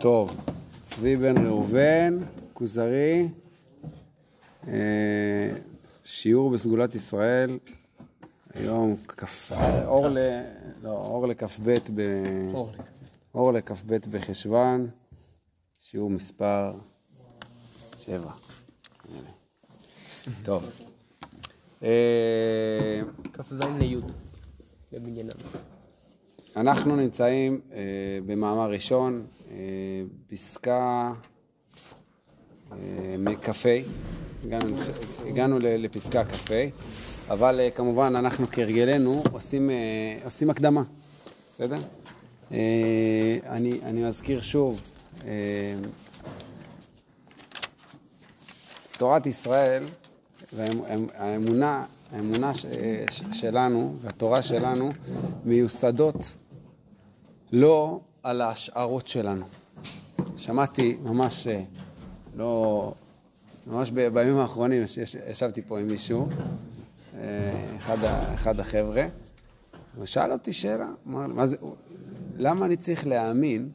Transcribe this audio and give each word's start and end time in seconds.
טוב, 0.00 0.40
צבי 0.82 1.16
בן 1.16 1.46
ראובן, 1.46 2.18
כוזרי, 2.54 3.28
אה, 4.68 5.50
שיעור 6.04 6.50
בסגולת 6.50 6.94
ישראל, 6.94 7.58
היום 8.54 8.96
כ"פ, 9.08 9.52
אור 9.86 10.08
ל... 10.08 10.18
לא, 10.82 10.90
אור 10.90 11.26
לכ"ב 11.26 11.70
ב... 11.94 12.02
אור 13.34 13.52
לכ"ב 13.52 13.96
בחשוון, 14.10 14.88
שיעור 15.80 16.10
מספר 16.10 16.72
שבע. 17.98 18.30
טוב. 20.44 20.64
אה, 21.82 23.00
כ"ז 23.32 23.60
לי' 23.78 23.96
למניינם. 24.92 25.36
אנחנו 26.56 26.96
נמצאים 26.96 27.60
אה, 27.72 27.78
במאמר 28.26 28.70
ראשון, 28.70 29.26
פסקה 30.28 31.12
אה, 32.72 32.76
מכ"ה, 33.18 33.68
הגענו, 35.26 35.58
לפסקה 35.60 36.24
כ"ה, 36.24 36.54
אבל 37.28 37.60
אה, 37.60 37.70
כמובן 37.70 38.16
אנחנו 38.16 38.46
כהרגלנו 38.52 39.22
עושים, 39.32 39.70
אה, 39.70 39.76
עושים 40.24 40.50
הקדמה, 40.50 40.82
בסדר? 41.52 41.76
אה, 42.52 43.38
אני, 43.46 43.80
אני 43.82 44.02
מזכיר 44.02 44.40
שוב, 44.40 44.80
אה, 45.26 45.74
תורת 48.98 49.26
ישראל 49.26 49.84
והאמונה 50.52 51.84
האמונה 52.12 52.54
ש, 52.54 52.66
ש, 53.10 53.22
שלנו 53.32 53.96
והתורה 54.00 54.42
שלנו 54.42 54.90
מיוסדות 55.44 56.34
לא 57.52 58.00
על 58.28 58.40
ההשערות 58.40 59.06
שלנו. 59.06 59.46
שמעתי 60.36 60.96
ממש, 61.02 61.46
אה, 61.46 61.62
לא, 62.36 62.92
ממש 63.66 63.90
בימים 63.90 64.38
האחרונים 64.38 64.82
יש- 64.82 64.96
יש- 64.96 65.14
ישבתי 65.14 65.62
פה 65.62 65.80
עם 65.80 65.86
מישהו, 65.86 66.28
אה, 67.14 67.76
אחד, 67.76 67.96
אחד 68.34 68.60
החבר'ה, 68.60 69.06
הוא 69.96 70.06
שאל 70.06 70.32
אותי 70.32 70.52
שאלה, 70.52 70.88
אמר, 71.06 71.26
מה 71.26 71.46
זה, 71.46 71.56
למה 72.36 72.66
אני 72.66 72.76
צריך 72.76 73.06
להאמין 73.06 73.70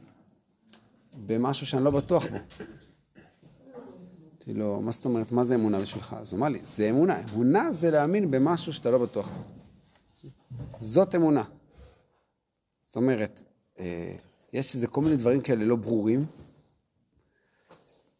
במשהו 1.26 1.66
שאני 1.66 1.84
לא 1.84 1.90
בטוח 1.90 2.26
בו? 2.26 2.36
אמרתי 2.36 2.44
לו, 4.54 4.80
מה 4.80 4.92
זאת 4.92 5.04
אומרת, 5.04 5.32
מה 5.32 5.44
זה 5.44 5.54
אמונה 5.54 5.80
בשבילך? 5.80 6.16
אז 6.20 6.32
הוא 6.32 6.38
אמר 6.38 6.48
לי, 6.48 6.58
זה 6.64 6.90
אמונה. 6.90 7.20
אמונה 7.34 7.72
זה 7.72 7.90
להאמין 7.90 8.30
במשהו 8.30 8.72
שאתה 8.72 8.90
לא 8.90 8.98
בטוח 8.98 9.28
בו. 9.28 9.42
זאת 10.78 11.14
אמונה. 11.14 11.44
זאת 12.86 12.96
אומרת, 12.96 13.42
אה, 13.78 14.16
יש 14.54 14.74
איזה 14.74 14.86
כל 14.86 15.00
מיני 15.00 15.16
דברים 15.16 15.40
כאלה 15.40 15.64
לא 15.64 15.76
ברורים. 15.76 16.26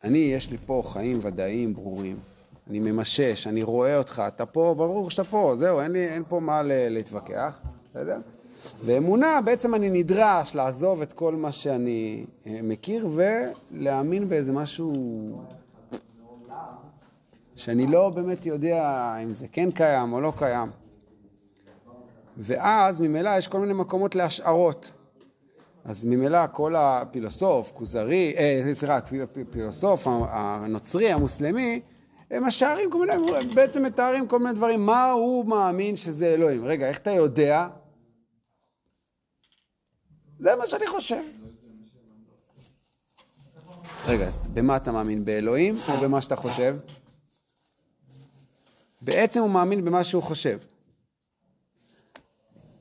אני, 0.04 0.18
יש 0.18 0.50
לי 0.50 0.56
פה 0.66 0.82
חיים 0.86 1.18
ודאיים 1.22 1.74
ברורים. 1.74 2.16
אני 2.70 2.78
ממשש, 2.78 3.46
אני 3.46 3.62
רואה 3.62 3.98
אותך, 3.98 4.22
אתה 4.28 4.46
פה, 4.46 4.74
ברור 4.78 5.10
שאתה 5.10 5.24
פה, 5.24 5.52
זהו, 5.56 5.80
אין, 5.80 5.92
לי, 5.92 6.08
אין 6.08 6.22
פה 6.28 6.40
מה 6.40 6.62
להתווכח, 6.64 7.58
בסדר? 7.90 8.18
ואמונה, 8.84 9.40
בעצם 9.44 9.74
אני 9.74 9.90
נדרש 9.90 10.54
לעזוב 10.54 11.02
את 11.02 11.12
כל 11.12 11.34
מה 11.34 11.52
שאני 11.52 12.24
אה, 12.46 12.60
מכיר 12.62 13.08
ולהאמין 13.70 14.28
באיזה 14.28 14.52
משהו 14.52 14.92
שאני 17.56 17.86
לא 17.86 18.10
באמת 18.10 18.46
יודע 18.46 19.14
אם 19.22 19.34
זה 19.34 19.46
כן 19.52 19.70
קיים 19.70 20.12
או 20.12 20.20
לא 20.20 20.32
קיים. 20.36 20.70
ואז 22.36 23.00
ממילא 23.00 23.30
יש 23.38 23.48
כל 23.48 23.60
מיני 23.60 23.72
מקומות 23.72 24.14
להשערות. 24.14 24.92
אז 25.84 26.04
ממילא 26.04 26.38
כל 26.52 26.76
הפילוסוף, 26.76 27.72
כוזרי, 27.74 28.34
אה, 28.36 28.74
סליחה, 28.74 28.96
הפילוסוף 28.96 30.06
הנוצרי, 30.06 31.12
המוסלמי, 31.12 31.80
הם 32.30 32.44
משערים 32.44 32.90
כל 32.90 32.98
מיני, 32.98 33.32
בעצם 33.54 33.82
מתארים 33.82 34.28
כל 34.28 34.38
מיני 34.38 34.52
דברים. 34.52 34.86
מה 34.86 35.10
הוא 35.10 35.46
מאמין 35.46 35.96
שזה 35.96 36.26
אלוהים? 36.26 36.64
רגע, 36.64 36.88
איך 36.88 36.98
אתה 36.98 37.10
יודע? 37.10 37.68
זה 40.38 40.56
מה 40.56 40.66
שאני 40.66 40.86
חושב. 40.86 41.22
רגע, 44.06 44.24
אז 44.24 44.46
במה 44.46 44.76
אתה 44.76 44.92
מאמין? 44.92 45.24
באלוהים 45.24 45.74
או 45.88 46.00
במה 46.02 46.22
שאתה 46.22 46.36
חושב? 46.36 46.76
בעצם 49.00 49.40
הוא 49.40 49.50
מאמין 49.50 49.84
במה 49.84 50.04
שהוא 50.04 50.22
חושב. 50.22 50.58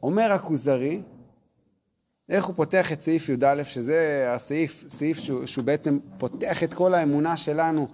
אומר 0.04 0.32
הכוזרי, 0.32 1.02
איך 2.30 2.46
הוא 2.46 2.56
פותח 2.56 2.92
את 2.92 3.02
סעיף 3.02 3.30
י"א, 3.30 3.64
שזה 3.64 4.26
הסעיף, 4.36 4.86
סעיף 4.90 5.20
שהוא, 5.20 5.46
שהוא 5.46 5.66
בעצם 5.66 6.00
פותח 6.18 6.64
את 6.64 6.74
כל 6.74 6.94
האמונה 6.94 7.38
שלנו, 7.38 7.88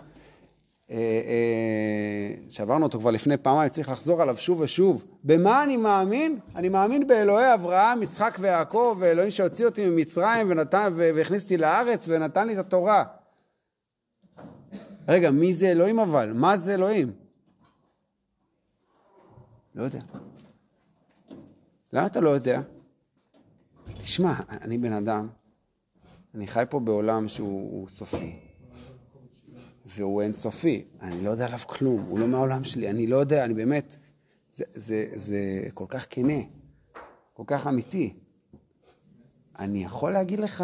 אה, 0.91 0.95
אה, 0.95 2.35
שעברנו 2.49 2.85
אותו 2.85 2.99
כבר 2.99 3.11
לפני 3.11 3.37
פעמיים, 3.37 3.69
צריך 3.69 3.89
לחזור 3.89 4.21
עליו 4.21 4.37
שוב 4.37 4.61
ושוב. 4.61 5.05
במה 5.23 5.63
אני 5.63 5.77
מאמין? 5.77 6.39
אני 6.55 6.69
מאמין 6.69 7.07
באלוהי 7.07 7.53
אברהם, 7.53 8.03
יצחק 8.03 8.37
ויעקב, 8.41 8.97
ואלוהים 8.99 9.31
שהוציא 9.31 9.65
אותי 9.65 9.85
ממצרים 9.85 10.47
ונתן, 10.49 10.93
והכניס 10.95 11.43
אותי 11.43 11.57
לארץ 11.57 12.05
ונתן 12.07 12.47
לי 12.47 12.53
את 12.53 12.59
התורה. 12.59 13.03
רגע, 15.07 15.31
מי 15.31 15.53
זה 15.53 15.71
אלוהים 15.71 15.99
אבל? 15.99 16.33
מה 16.33 16.57
זה 16.57 16.73
אלוהים? 16.73 17.11
לא 19.75 19.83
יודע. 19.83 19.99
למה 21.93 22.05
אתה 22.05 22.19
לא 22.19 22.29
יודע? 22.29 22.61
תשמע, 24.09 24.33
אני 24.61 24.77
בן 24.77 24.93
אדם, 24.93 25.27
אני 26.35 26.47
חי 26.47 26.63
פה 26.69 26.79
בעולם 26.79 27.27
שהוא 27.27 27.89
סופי, 27.89 28.39
והוא 29.85 30.21
אינסופי, 30.21 30.85
אני 31.01 31.23
לא 31.23 31.29
יודע 31.29 31.45
עליו 31.45 31.59
כלום, 31.67 32.01
הוא 32.01 32.19
לא 32.19 32.27
מהעולם 32.27 32.63
שלי, 32.63 32.89
אני 32.89 33.07
לא 33.07 33.17
יודע, 33.17 33.45
אני 33.45 33.53
באמת, 33.53 33.95
זה, 34.53 34.63
זה, 34.73 35.05
זה 35.13 35.61
כל 35.73 35.85
כך 35.87 36.05
כנה, 36.09 36.39
כל 37.33 37.43
כך 37.47 37.67
אמיתי. 37.67 38.13
אני 39.59 39.83
יכול 39.83 40.11
להגיד 40.11 40.39
לך 40.39 40.63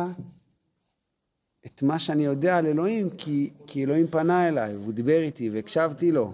את 1.65 1.83
מה 1.83 1.99
שאני 1.99 2.25
יודע 2.25 2.57
על 2.57 2.65
אלוהים, 2.65 3.09
כי, 3.09 3.53
כי 3.67 3.83
אלוהים 3.83 4.07
פנה 4.07 4.47
אליי, 4.47 4.77
והוא 4.77 4.93
דיבר 4.93 5.19
איתי, 5.19 5.49
והקשבתי 5.49 6.11
לו. 6.11 6.33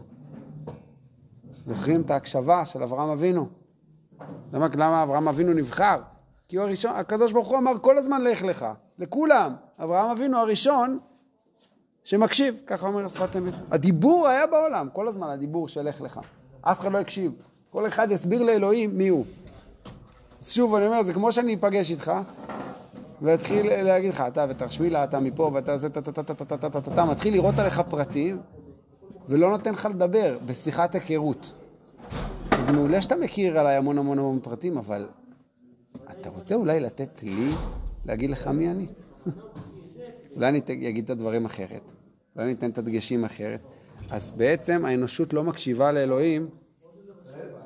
זוכרים 1.67 2.01
את 2.01 2.11
ההקשבה 2.11 2.66
של 2.66 2.83
אברהם 2.83 3.09
אבינו? 3.09 3.49
למה, 4.53 4.67
למה 4.75 5.03
אברהם 5.03 5.28
אבינו 5.28 5.53
נבחר? 5.53 6.01
כי 6.51 6.57
הוא 6.57 6.66
הראשון, 6.66 6.91
הקדוש 6.95 7.31
ברוך 7.31 7.47
הוא 7.47 7.57
אמר 7.57 7.72
כל 7.81 7.97
הזמן 7.97 8.22
לך 8.22 8.41
לך, 8.41 8.66
לכולם. 9.00 9.56
אברהם 9.79 10.09
אבינו 10.09 10.38
הראשון 10.38 11.00
שמקשיב, 12.03 12.56
ככה 12.67 12.88
אומר 12.88 13.06
השפת 13.06 13.35
אמת. 13.35 13.53
הדיבור 13.72 14.28
היה 14.28 14.47
בעולם, 14.47 14.90
כל 14.94 15.07
הזמן 15.07 15.29
הדיבור 15.29 15.67
של 15.67 15.81
לך 15.81 16.01
לך. 16.01 16.19
אף 16.61 16.79
אחד 16.79 16.91
לא 16.91 16.97
הקשיב. 16.97 17.31
כל 17.69 17.88
אחד 17.88 18.11
יסביר 18.11 18.44
לאלוהים 18.44 18.97
מי 18.97 19.07
הוא. 19.07 19.25
אז 20.41 20.51
שוב, 20.51 20.75
אני 20.75 20.88
אומר, 20.88 21.03
זה 21.03 21.13
כמו 21.13 21.31
שאני 21.31 21.53
אפגש 21.53 21.91
איתך, 21.91 22.11
ואתחיל 23.22 23.84
להגיד 23.84 24.09
לך, 24.13 24.23
אתה 24.28 24.45
ותרשמילה, 24.50 25.03
אתה 25.03 25.19
מפה, 25.19 25.51
ואתה 25.53 25.78
זה, 25.78 25.88
אתה, 25.88 26.00
אתה, 26.00 26.22
אתה, 26.22 26.34
אתה, 26.34 26.56
אתה, 26.56 26.67
אתה, 26.67 26.79
אתה, 26.94 27.06
מתחיל 27.06 27.34
לראות 27.34 27.59
עליך 27.59 27.81
פרטים, 27.90 28.41
ולא 29.28 29.50
נותן 29.50 29.73
לך 29.73 29.85
לדבר 29.85 30.38
בשיחת 30.45 30.95
היכרות. 30.95 31.53
זה 32.66 32.72
מעולה 32.72 33.01
שאתה 33.01 33.16
מכיר 33.16 33.59
עליי 33.59 33.75
המון 33.75 33.97
המון 33.97 34.19
המון 34.19 34.40
פרטים, 34.40 34.78
אבל 34.78 35.07
אתה 36.21 36.29
רוצה 36.29 36.55
אולי 36.55 36.79
לתת 36.79 37.23
לי 37.23 37.49
להגיד 38.05 38.29
לך 38.29 38.47
מי 38.47 38.71
אני? 38.71 38.85
אולי 40.35 40.49
אני 40.49 40.59
אגיד 40.59 41.03
את 41.03 41.09
הדברים 41.09 41.45
אחרת, 41.45 41.81
אולי 42.35 42.47
אני 42.47 42.53
אתן 42.53 42.69
את 42.69 42.77
הדגשים 42.77 43.25
אחרת. 43.25 43.59
אז 44.09 44.31
בעצם 44.31 44.85
האנושות 44.85 45.33
לא 45.33 45.43
מקשיבה 45.43 45.91
לאלוהים 45.91 46.49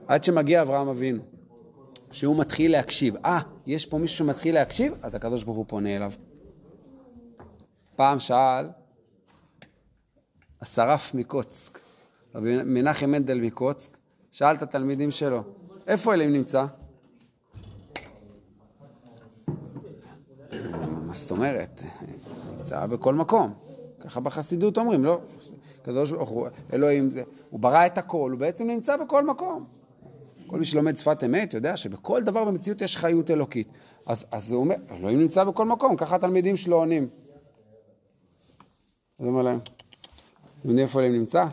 עד 0.07 0.23
שמגיע 0.23 0.61
אברהם 0.61 0.87
אבינו, 0.87 1.23
שהוא 2.11 2.39
מתחיל 2.39 2.71
להקשיב. 2.71 3.15
אה, 3.25 3.39
יש 3.65 3.85
פה 3.85 3.97
מישהו 3.97 4.17
שמתחיל 4.17 4.55
להקשיב? 4.55 4.93
אז 5.01 5.15
הקדוש 5.15 5.43
ברוך 5.43 5.57
הוא 5.57 5.65
פונה 5.67 5.95
אליו. 5.95 6.11
פעם 7.95 8.19
שאל 8.19 8.69
השרף 10.61 11.13
מקוצק, 11.13 11.79
מנחם 12.65 13.09
מנדל 13.09 13.41
מקוצק, 13.41 13.97
שאל 14.31 14.55
את 14.55 14.61
התלמידים 14.61 15.11
שלו, 15.11 15.43
איפה 15.87 16.13
אלוהים 16.13 16.33
נמצא? 16.33 16.65
מה 21.07 21.13
זאת 21.13 21.31
אומרת? 21.31 21.81
נמצא 22.57 22.85
בכל 22.85 23.13
מקום. 23.13 23.53
ככה 23.99 24.19
בחסידות 24.19 24.77
אומרים, 24.77 25.05
לא? 25.05 25.19
קדוש 25.81 26.11
ברוך 26.11 26.29
הוא, 26.29 26.47
אלוהים, 26.73 27.11
הוא 27.49 27.59
ברא 27.59 27.85
את 27.85 27.97
הכל, 27.97 28.31
הוא 28.31 28.39
בעצם 28.39 28.67
נמצא 28.67 28.97
בכל 28.97 29.25
מקום. 29.25 29.65
כל 30.47 30.59
מי 30.59 30.65
שלומד 30.65 30.97
שפת 30.97 31.23
אמת 31.23 31.53
יודע 31.53 31.77
שבכל 31.77 32.23
דבר 32.23 32.45
במציאות 32.45 32.81
יש 32.81 32.97
חיות 32.97 33.31
אלוקית. 33.31 33.67
אז, 34.05 34.25
אז 34.31 34.51
הוא 34.51 34.59
אומר, 34.59 34.75
אלוהים 34.91 35.19
נמצא 35.19 35.43
בכל 35.43 35.65
מקום, 35.65 35.95
ככה 35.95 36.15
התלמידים 36.15 36.57
שלו 36.57 36.77
עונים. 36.77 37.09
אז 39.19 39.25
הוא 39.25 39.27
אומר 39.27 39.41
להם, 39.41 39.59
אתם 40.59 40.69
יודעים 40.69 40.87
איפה 40.87 40.99
אלוהים 40.99 41.19
נמצא? 41.19 41.45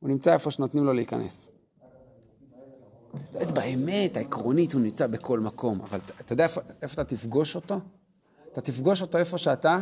הוא 0.00 0.08
נמצא 0.08 0.32
איפה 0.32 0.50
שנותנים 0.50 0.84
לו 0.84 0.92
להיכנס. 0.92 1.50
באמת, 3.54 4.16
העקרונית 4.16 4.72
הוא 4.72 4.80
נמצא 4.80 5.06
בכל 5.06 5.40
מקום, 5.40 5.80
אבל 5.80 5.98
אתה 6.20 6.32
יודע 6.32 6.44
איפה, 6.44 6.60
איפה 6.82 7.02
אתה 7.02 7.04
תפגוש 7.16 7.56
אותו? 7.56 7.80
אתה 8.52 8.60
תפגוש 8.60 9.02
אותו 9.02 9.18
איפה 9.18 9.38
שאתה 9.38 9.80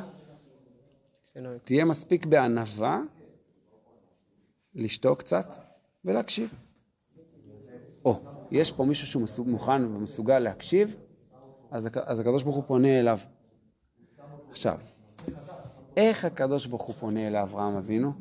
תהיה 1.62 1.84
מספיק 1.84 2.26
בענווה 2.26 3.00
לשתוק 4.74 5.18
קצת 5.18 5.54
ולהקשיב. 6.04 6.54
או, 8.04 8.20
יש 8.50 8.72
פה 8.72 8.84
מישהו 8.84 9.06
שהוא 9.06 9.22
מסוג, 9.22 9.48
מוכן 9.48 9.84
ומסוגל 9.84 10.38
להקשיב, 10.38 10.96
אז, 11.70 11.88
אז 12.04 12.20
הקדוש 12.20 12.42
ברוך 12.42 12.56
הוא 12.56 12.64
פונה 12.66 13.00
אליו. 13.00 13.18
עכשיו, 14.50 14.78
איך 15.96 16.24
הקדוש 16.24 16.66
ברוך 16.66 16.82
הוא 16.82 16.94
פונה 16.94 17.26
אל 17.28 17.36
אברהם 17.36 17.76
אבינו? 17.76 18.12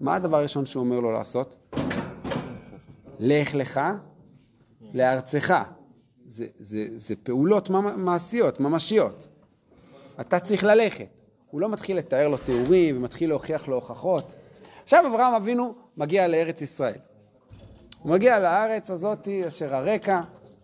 מה 0.00 0.14
הדבר 0.14 0.36
הראשון 0.36 0.66
שהוא 0.66 0.84
אומר 0.84 1.00
לו 1.00 1.12
לעשות? 1.12 1.56
לך 3.20 3.54
לך 3.54 3.80
לארצך. 4.94 5.54
זה, 6.34 6.46
זה, 6.58 6.86
זה 6.96 7.14
פעולות 7.22 7.70
מעשיות, 7.96 8.60
ממשיות. 8.60 9.28
אתה 10.20 10.40
צריך 10.40 10.64
ללכת. 10.64 11.06
הוא 11.50 11.60
לא 11.60 11.68
מתחיל 11.68 11.96
לתאר 11.96 12.28
לו 12.28 12.36
תיאורים 12.36 12.96
ומתחיל 12.96 13.28
להוכיח 13.28 13.68
לו 13.68 13.74
הוכחות. 13.74 14.26
עכשיו 14.82 15.06
אברהם 15.06 15.34
אבינו 15.34 15.74
מגיע 15.96 16.28
לארץ 16.28 16.62
ישראל. 16.62 16.98
הוא 18.02 18.12
מגיע 18.12 18.38
לארץ 18.38 18.90
הזאת 18.90 19.28
אשר 19.48 19.74
הרקע, 19.74 20.20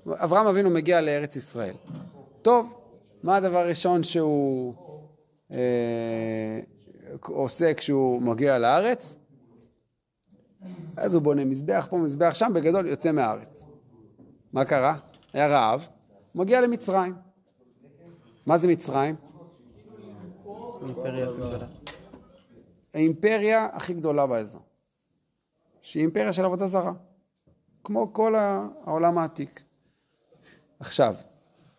אברהם 0.06 0.46
אבינו 0.46 0.70
מגיע 0.70 1.00
לארץ 1.00 1.36
ישראל. 1.36 1.74
טוב, 2.42 2.74
מה 3.22 3.36
הדבר 3.36 3.58
הראשון 3.58 4.02
שהוא 4.04 4.74
אה, 5.52 6.60
עושה 7.26 7.74
כשהוא 7.74 8.22
מגיע 8.22 8.58
לארץ? 8.58 9.14
אז 10.96 11.14
הוא 11.14 11.22
בונה 11.22 11.44
מזבח 11.44 11.86
פה, 11.90 11.96
מזבח 11.96 12.34
שם, 12.34 12.52
בגדול 12.54 12.86
יוצא 12.86 13.12
מהארץ. 13.12 13.62
מה 14.52 14.64
קרה? 14.64 15.09
היה 15.32 15.46
רעב, 15.46 15.88
מגיע 16.34 16.60
למצרים. 16.60 17.14
מה 18.46 18.58
זה 18.58 18.68
מצרים? 18.68 19.16
האימפריה 22.94 23.68
הכי 23.72 23.94
גדולה 23.94 24.26
באזור. 24.26 24.60
שהיא 25.82 26.02
אימפריה 26.02 26.32
של 26.32 26.44
עבודה 26.44 26.66
זרה. 26.66 26.92
כמו 27.84 28.12
כל 28.12 28.34
העולם 28.34 29.18
העתיק. 29.18 29.62
עכשיו, 30.80 31.14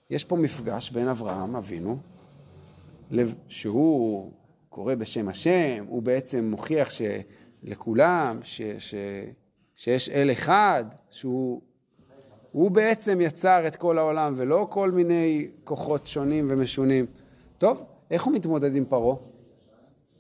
יש 0.10 0.26
פה 0.26 0.36
מפגש 0.36 0.92
בין 0.92 1.08
אברהם 1.08 1.56
אבינו, 1.56 1.98
שהוא 3.48 4.32
קורא 4.70 4.96
בשם 4.96 5.30
השם, 5.30 5.86
הוא 5.88 6.02
בעצם 6.02 6.46
מוכיח 6.46 6.90
שלכולם, 6.92 8.40
ש, 8.44 8.62
ש, 8.62 8.96
שיש 9.76 10.10
אל 10.10 10.32
אחד, 10.32 10.86
שהוא 11.10 11.62
הוא 12.52 12.72
בעצם 12.72 13.22
יצר 13.22 13.68
את 13.68 13.76
כל 13.76 13.98
העולם, 13.98 14.34
ולא 14.38 14.68
כל 14.70 14.92
מיני 14.92 15.48
כוחות 15.64 16.08
שונים 16.08 16.46
ומשונים. 16.50 17.06
טוב, 17.58 17.84
איך 18.12 18.24
הוא 18.24 18.34
מתמודד 18.34 18.76
עם 18.76 18.86
פרעה? 18.86 19.16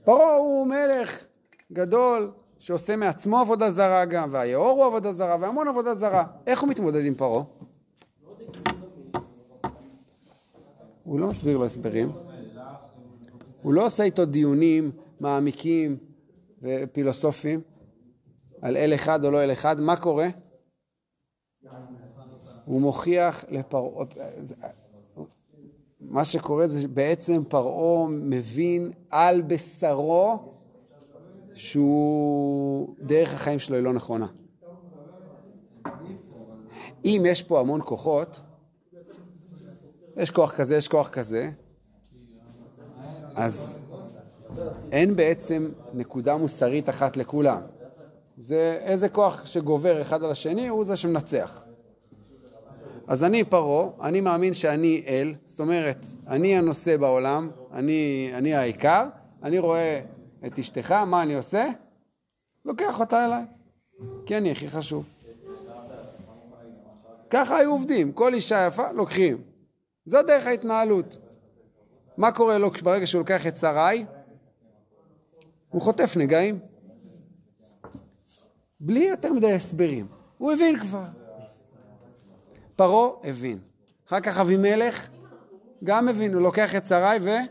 פרעה 0.03 0.35
הוא 0.35 0.67
מלך 0.67 1.25
גדול 1.71 2.31
שעושה 2.59 2.95
מעצמו 2.95 3.39
עבודה 3.39 3.71
זרה 3.71 4.05
גם, 4.05 4.29
והיאור 4.31 4.69
הוא 4.69 4.85
עבודה 4.85 5.11
זרה, 5.11 5.37
והמון 5.39 5.67
עבודה 5.67 5.95
זרה. 5.95 6.23
איך 6.47 6.61
הוא 6.61 6.69
מתמודד 6.69 7.05
עם 7.05 7.15
פרעה? 7.15 7.43
הוא 11.03 11.19
לא 11.19 11.27
מסביר 11.27 11.57
לו 11.57 11.65
הסברים. 11.65 12.11
הוא 13.61 13.73
לא 13.73 13.85
עושה 13.85 14.03
איתו 14.03 14.25
דיונים 14.25 14.91
מעמיקים 15.19 15.97
ופילוסופיים 16.61 17.61
על 18.61 18.77
אל 18.77 18.93
אחד 18.95 19.25
או 19.25 19.31
לא 19.31 19.43
אל 19.43 19.51
אחד. 19.51 19.79
מה 19.79 19.95
קורה? 19.95 20.27
הוא 22.71 22.81
מוכיח 22.81 23.45
לפרעה, 23.49 24.05
מה 26.01 26.25
שקורה 26.25 26.67
זה 26.67 26.87
בעצם 26.87 27.43
פרעה 27.47 28.07
מבין 28.09 28.91
על 29.09 29.41
בשרו 29.41 30.39
שהוא, 31.53 32.95
דרך 32.99 33.33
החיים 33.33 33.59
שלו 33.59 33.75
היא 33.75 33.83
לא 33.83 33.93
נכונה. 33.93 34.27
אם 37.05 37.23
יש 37.25 37.43
פה 37.43 37.59
המון 37.59 37.81
כוחות, 37.85 38.41
יש 40.17 40.31
כוח 40.31 40.51
כזה, 40.51 40.75
יש 40.77 40.87
כוח 40.87 41.09
כזה, 41.09 41.51
אז 43.35 43.75
אין 44.91 45.15
בעצם 45.15 45.71
נקודה 45.93 46.37
מוסרית 46.37 46.89
אחת 46.89 47.17
לכולם. 47.17 47.61
זה 48.37 48.79
איזה 48.81 49.09
כוח 49.09 49.45
שגובר 49.45 50.01
אחד 50.01 50.23
על 50.23 50.31
השני, 50.31 50.67
הוא 50.67 50.85
זה 50.85 50.95
שמנצח. 50.95 51.70
אז 53.11 53.23
אני 53.23 53.43
פרעה, 53.43 53.89
אני 54.01 54.21
מאמין 54.21 54.53
שאני 54.53 55.03
אל, 55.07 55.33
זאת 55.45 55.59
אומרת, 55.59 56.05
אני 56.27 56.57
הנושא 56.57 56.97
בעולם, 56.97 57.51
אני, 57.73 58.31
אני 58.33 58.55
העיקר, 58.55 59.05
אני 59.43 59.59
רואה 59.59 60.01
את 60.45 60.59
אשתך, 60.59 60.91
מה 60.91 61.21
אני 61.21 61.35
עושה? 61.35 61.69
לוקח 62.65 62.99
אותה 62.99 63.25
אליי, 63.25 63.43
כי 64.25 64.37
אני 64.37 64.51
הכי 64.51 64.69
חשוב. 64.69 65.05
ככה 67.29 67.57
היו 67.57 67.71
עובדים, 67.71 68.11
כל 68.11 68.33
אישה 68.33 68.65
יפה, 68.67 68.91
לוקחים. 68.91 69.41
זו 70.05 70.23
דרך 70.23 70.47
ההתנהלות. 70.47 71.17
מה 72.17 72.31
קורה 72.31 72.57
לו 72.57 72.71
ברגע 72.83 73.07
שהוא 73.07 73.19
לוקח 73.19 73.47
את 73.47 73.57
שרי? 73.57 74.05
הוא 75.69 75.81
חוטף 75.81 76.17
נגעים. 76.17 76.59
בלי 78.79 79.03
יותר 79.03 79.33
מדי 79.33 79.53
הסברים. 79.53 80.07
הוא 80.37 80.51
הבין 80.51 80.79
כבר. 80.79 81.20
פרעה 82.81 83.09
הבין. 83.23 83.57
אחר 84.07 84.19
כך 84.19 84.37
אבימלך 84.37 85.07
גם 85.83 86.07
הבין, 86.07 86.33
הוא 86.33 86.41
לוקח 86.41 86.75
את 86.75 86.85
שרי 86.87 87.17
ו... 87.21 87.27
אה, 87.29 87.41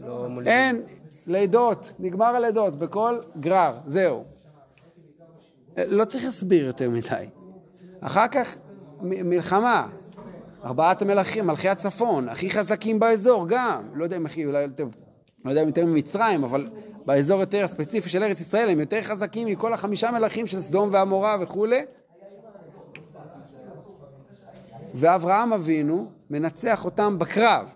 לא. 0.00 0.28
אין, 0.46 0.82
לידות, 1.26 1.92
נגמר 1.98 2.26
הלידות, 2.36 2.76
בכל 2.76 3.18
גרר, 3.40 3.78
זהו. 3.86 4.24
לא 5.76 6.04
צריך 6.04 6.24
להסביר 6.24 6.66
יותר 6.66 6.90
מדי. 6.90 7.26
אחר 8.00 8.28
כך 8.28 8.56
מ- 9.00 9.30
מלחמה, 9.30 9.88
ארבעת 10.64 11.02
המלכים, 11.02 11.46
מלכי 11.46 11.68
הצפון, 11.68 12.28
הכי 12.28 12.50
חזקים 12.50 13.00
באזור 13.00 13.46
גם, 13.48 13.82
לא 13.94 14.04
יודע 14.04 14.16
אם 14.16 14.26
הכי, 14.26 14.46
אולי 14.46 14.62
יותר, 14.62 14.86
לא 15.44 15.50
יודע 15.50 15.62
אם 15.62 15.66
יותר 15.66 15.86
ממצרים, 15.86 16.44
אבל 16.44 16.68
באזור 17.06 17.40
יותר 17.40 17.68
ספציפי 17.68 18.08
של 18.08 18.22
ארץ 18.22 18.40
ישראל 18.40 18.68
הם 18.70 18.80
יותר 18.80 19.02
חזקים 19.02 19.48
מכל 19.48 19.72
החמישה 19.72 20.10
מלכים 20.10 20.46
של 20.46 20.60
סדום 20.60 20.88
ועמורה 20.92 21.36
וכולי. 21.40 21.80
ואברהם 24.94 25.52
אבינו 25.52 26.06
מנצח 26.30 26.84
אותם 26.84 27.18
בקרב. 27.18 27.74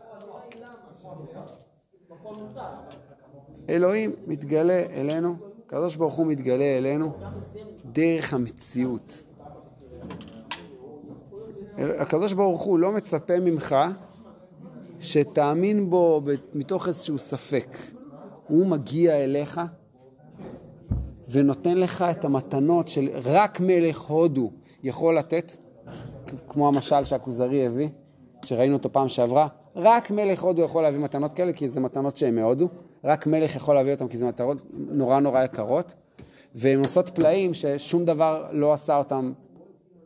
אלוהים 3.68 4.12
מתגלה 4.26 4.84
אלינו, 4.94 5.36
הקדוש 5.66 5.96
ברוך 5.96 6.14
הוא 6.14 6.26
מתגלה 6.26 6.78
אלינו 6.78 7.12
דרך 7.84 8.34
המציאות. 8.34 9.22
הקדוש 11.78 12.32
ברוך 12.32 12.62
הוא 12.62 12.78
לא 12.78 12.92
מצפה 12.92 13.40
ממך 13.40 13.76
שתאמין 15.00 15.90
בו 15.90 16.22
מתוך 16.54 16.88
איזשהו 16.88 17.18
ספק. 17.18 17.76
הוא 18.46 18.66
מגיע 18.66 19.24
אליך 19.24 19.60
ונותן 21.28 21.76
לך 21.76 22.04
את 22.10 22.24
המתנות 22.24 22.88
של 22.88 23.08
רק 23.24 23.60
מלך 23.60 24.00
הודו 24.00 24.50
יכול 24.82 25.18
לתת, 25.18 25.56
כמו 26.48 26.68
המשל 26.68 27.04
שהכוזרי 27.04 27.66
הביא, 27.66 27.88
שראינו 28.44 28.76
אותו 28.76 28.92
פעם 28.92 29.08
שעברה. 29.08 29.48
רק 29.76 30.10
מלך 30.10 30.42
הודו 30.42 30.62
יכול 30.62 30.82
להביא 30.82 31.00
מתנות 31.00 31.32
כאלה, 31.32 31.52
כי 31.52 31.68
זה 31.68 31.80
מתנות 31.80 32.16
שהן 32.16 32.34
מהודו. 32.34 32.68
רק 33.04 33.26
מלך 33.26 33.56
יכול 33.56 33.74
להביא 33.74 33.92
אותן, 33.92 34.08
כי 34.08 34.16
זה 34.16 34.26
מתנות 34.26 34.62
נורא 34.72 35.20
נורא 35.20 35.44
יקרות. 35.44 35.94
והן 36.54 36.78
עושות 36.78 37.08
פלאים 37.08 37.54
ששום 37.54 38.04
דבר 38.04 38.46
לא 38.52 38.72
עשה 38.72 38.96
אותם 38.96 39.32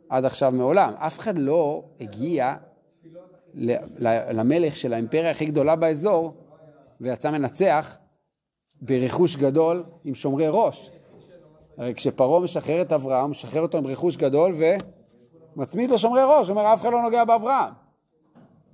עד 0.09 0.25
עכשיו 0.25 0.51
מעולם. 0.51 0.93
אף 0.95 1.19
אחד 1.19 1.37
לא 1.37 1.83
הגיע 2.01 2.55
למלך 4.31 4.75
של 4.75 4.93
האימפריה 4.93 5.31
הכי 5.31 5.45
גדולה 5.45 5.75
באזור 5.75 6.33
ויצא 7.01 7.31
מנצח 7.31 7.97
ברכוש 8.81 9.35
גדול 9.35 9.83
עם 10.03 10.15
שומרי 10.15 10.47
ראש. 10.49 10.91
הרי 11.77 11.95
כשפרעה 11.95 12.39
משחרר 12.39 12.81
את 12.81 12.91
אברהם, 12.91 13.21
הוא 13.21 13.29
משחרר 13.29 13.61
אותו 13.61 13.77
עם 13.77 13.87
רכוש 13.87 14.17
גדול 14.17 14.53
ומצמיד 15.57 15.91
לו 15.91 15.99
שומרי 15.99 16.21
ראש, 16.23 16.49
אומר 16.49 16.73
אף 16.73 16.81
אחד 16.81 16.91
לא 16.91 17.01
נוגע 17.01 17.25
באברהם. 17.25 17.73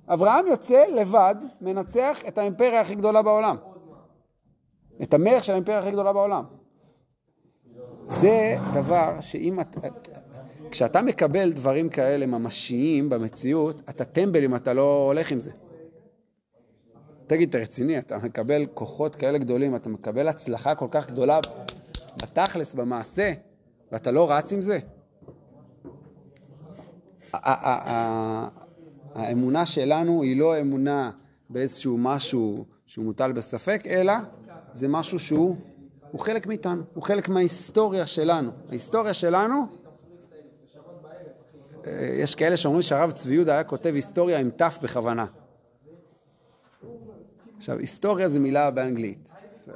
אברהם 0.08 0.46
יוצא 0.46 0.84
לבד, 0.86 1.34
מנצח 1.60 2.18
את 2.28 2.38
האימפריה 2.38 2.80
הכי 2.80 2.94
גדולה 2.94 3.22
בעולם. 3.22 3.56
את 5.02 5.14
המלך 5.14 5.44
של 5.44 5.52
האימפריה 5.52 5.78
הכי 5.78 5.90
גדולה 5.90 6.12
בעולם. 6.12 6.44
זה 8.08 8.56
דבר 8.74 9.20
שאם 9.20 9.60
את... 9.60 9.76
כשאתה 10.70 11.02
מקבל 11.02 11.52
דברים 11.52 11.88
כאלה 11.88 12.26
ממשיים 12.26 13.08
במציאות, 13.08 13.82
אתה 13.88 14.04
טמבל 14.04 14.44
אם 14.44 14.54
אתה 14.54 14.74
לא 14.74 15.04
הולך 15.06 15.32
עם 15.32 15.40
זה. 15.40 15.50
תגיד, 17.26 17.48
אתה 17.48 17.58
רציני, 17.58 17.98
אתה 17.98 18.18
מקבל 18.18 18.66
כוחות 18.74 19.16
כאלה 19.16 19.38
גדולים, 19.38 19.76
אתה 19.76 19.88
מקבל 19.88 20.28
הצלחה 20.28 20.74
כל 20.74 20.88
כך 20.90 21.10
גדולה 21.10 21.40
בתכלס, 22.22 22.74
במעשה, 22.74 23.32
ואתה 23.92 24.10
לא 24.10 24.30
רץ 24.30 24.52
עם 24.52 24.60
זה? 24.60 24.78
האמונה 29.14 29.66
שלנו 29.66 30.22
היא 30.22 30.36
לא 30.36 30.60
אמונה 30.60 31.10
באיזשהו 31.50 31.98
משהו 31.98 32.64
שהוא 32.86 33.04
מוטל 33.04 33.32
בספק, 33.32 33.82
אלא 33.86 34.14
זה 34.72 34.88
משהו 34.88 35.18
שהוא 35.18 35.56
הוא 36.10 36.20
חלק 36.20 36.46
מאיתנו, 36.46 36.82
הוא 36.94 37.02
חלק 37.02 37.28
מההיסטוריה 37.28 38.06
שלנו. 38.06 38.50
ההיסטוריה 38.68 39.14
שלנו, 39.14 39.66
אה, 41.86 42.16
יש 42.18 42.34
כאלה 42.34 42.56
שאומרים 42.56 42.82
שהרב 42.82 43.10
צבי 43.10 43.34
יהודה 43.34 43.52
היה 43.52 43.64
כותב 43.64 43.92
היסטוריה 43.94 44.38
עם 44.38 44.50
ת' 44.50 44.62
בכוונה. 44.82 45.26
עכשיו, 47.56 47.78
היסטוריה 47.78 48.28
זה 48.28 48.40
מילה 48.40 48.70
באנגלית. 48.70 49.28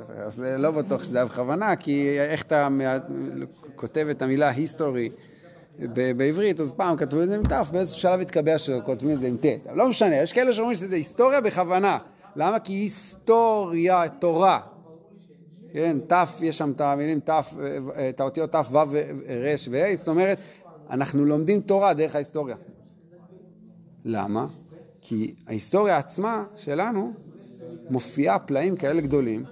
אז 0.08 0.40
לא 0.40 0.70
בטוח 0.70 1.04
שזה 1.04 1.16
היה 1.16 1.26
בכוונה, 1.26 1.76
כי 1.76 2.20
איך 2.20 2.42
אתה 2.42 2.68
כותב 3.76 4.06
את 4.10 4.22
המילה 4.22 4.48
היסטורי 4.48 5.10
בעברית, 5.78 6.60
אז 6.60 6.72
פעם 6.72 6.96
כתבו 6.96 7.22
את 7.22 7.28
זה 7.28 7.36
עם 7.36 7.42
ת', 7.42 7.70
באיזשהו 7.72 8.00
שלב 8.00 8.20
התקבע 8.20 8.58
שכותבים 8.58 9.10
את 9.16 9.20
זה 9.20 9.26
עם 9.26 9.36
ט'. 9.36 9.44
לא 9.74 9.88
משנה, 9.88 10.16
יש 10.16 10.32
כאלה 10.32 10.52
שאומרים 10.52 10.76
שזה 10.76 10.96
היסטוריה 10.96 11.40
בכוונה. 11.40 11.98
למה? 12.36 12.58
כי 12.58 12.72
היסטוריה, 12.72 14.08
תורה. 14.08 14.60
כן, 15.72 15.96
ת', 16.08 16.12
יש 16.40 16.58
שם 16.58 16.72
את 16.76 16.80
המילים 16.80 17.20
ת', 17.20 17.30
את 18.08 18.20
האותיות 18.20 18.52
ת', 18.52 18.72
ו', 18.72 18.78
ר' 19.28 19.70
וה', 19.70 19.96
זאת 19.96 20.08
אומרת, 20.08 20.38
אנחנו 20.90 21.24
לומדים 21.24 21.60
תורה 21.60 21.94
דרך 21.94 22.14
ההיסטוריה. 22.14 22.56
למה? 24.04 24.46
כי 25.00 25.34
ההיסטוריה 25.46 25.96
עצמה 25.96 26.44
שלנו 26.56 27.12
מופיעה 27.90 28.38
פלאים 28.38 28.76
כאלה 28.76 29.00
גדולים. 29.00 29.44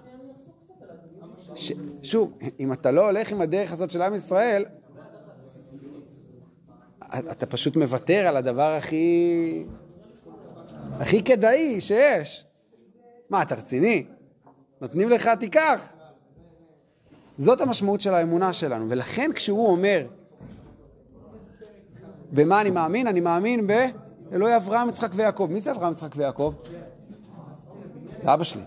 ש... 1.55 1.73
שוב, 2.03 2.39
אם 2.61 2.73
אתה 2.73 2.91
לא 2.91 3.07
הולך 3.07 3.33
עם 3.33 3.41
הדרך 3.41 3.73
הזאת 3.73 3.91
של 3.91 4.03
עם 4.03 4.15
ישראל, 4.15 4.65
אתה 7.19 7.47
פשוט 7.47 7.76
מוותר 7.76 8.26
על 8.26 8.37
הדבר 8.37 8.75
הכי... 8.79 9.64
הכי 11.00 11.23
כדאי 11.23 11.81
שיש. 11.81 12.47
מה, 13.31 13.43
אתה 13.43 13.55
רציני? 13.55 14.07
נותנים 14.81 15.11
לך, 15.11 15.31
תיקח. 15.40 15.97
זאת 17.38 17.61
המשמעות 17.61 18.00
של 18.00 18.14
האמונה 18.14 18.52
שלנו. 18.52 18.87
ולכן 18.90 19.31
כשהוא 19.35 19.67
אומר, 19.69 20.07
במה 22.33 22.61
אני 22.61 22.71
מאמין? 22.71 23.07
אני 23.07 23.21
מאמין 23.21 23.67
באלוהי 23.67 24.57
אברהם, 24.57 24.88
יצחק 24.88 25.11
ויעקב. 25.14 25.49
מי 25.50 25.61
זה 25.61 25.71
אברהם, 25.71 25.93
יצחק 25.93 26.12
ויעקב? 26.17 26.55
זה 28.23 28.35
אבא 28.35 28.45
שלי. 28.45 28.62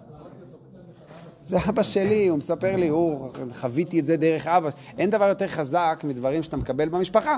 זה 1.45 1.57
אבא 1.69 1.83
שלי, 1.83 2.27
הוא 2.27 2.37
מספר 2.37 2.75
לי, 2.75 2.87
הוא, 2.87 3.29
חוויתי 3.53 3.99
את 3.99 4.05
זה 4.05 4.17
דרך 4.17 4.47
אבא. 4.47 4.69
אין 4.97 5.09
דבר 5.09 5.25
יותר 5.25 5.47
חזק 5.47 6.01
מדברים 6.03 6.43
שאתה 6.43 6.57
מקבל 6.57 6.89
במשפחה. 6.89 7.37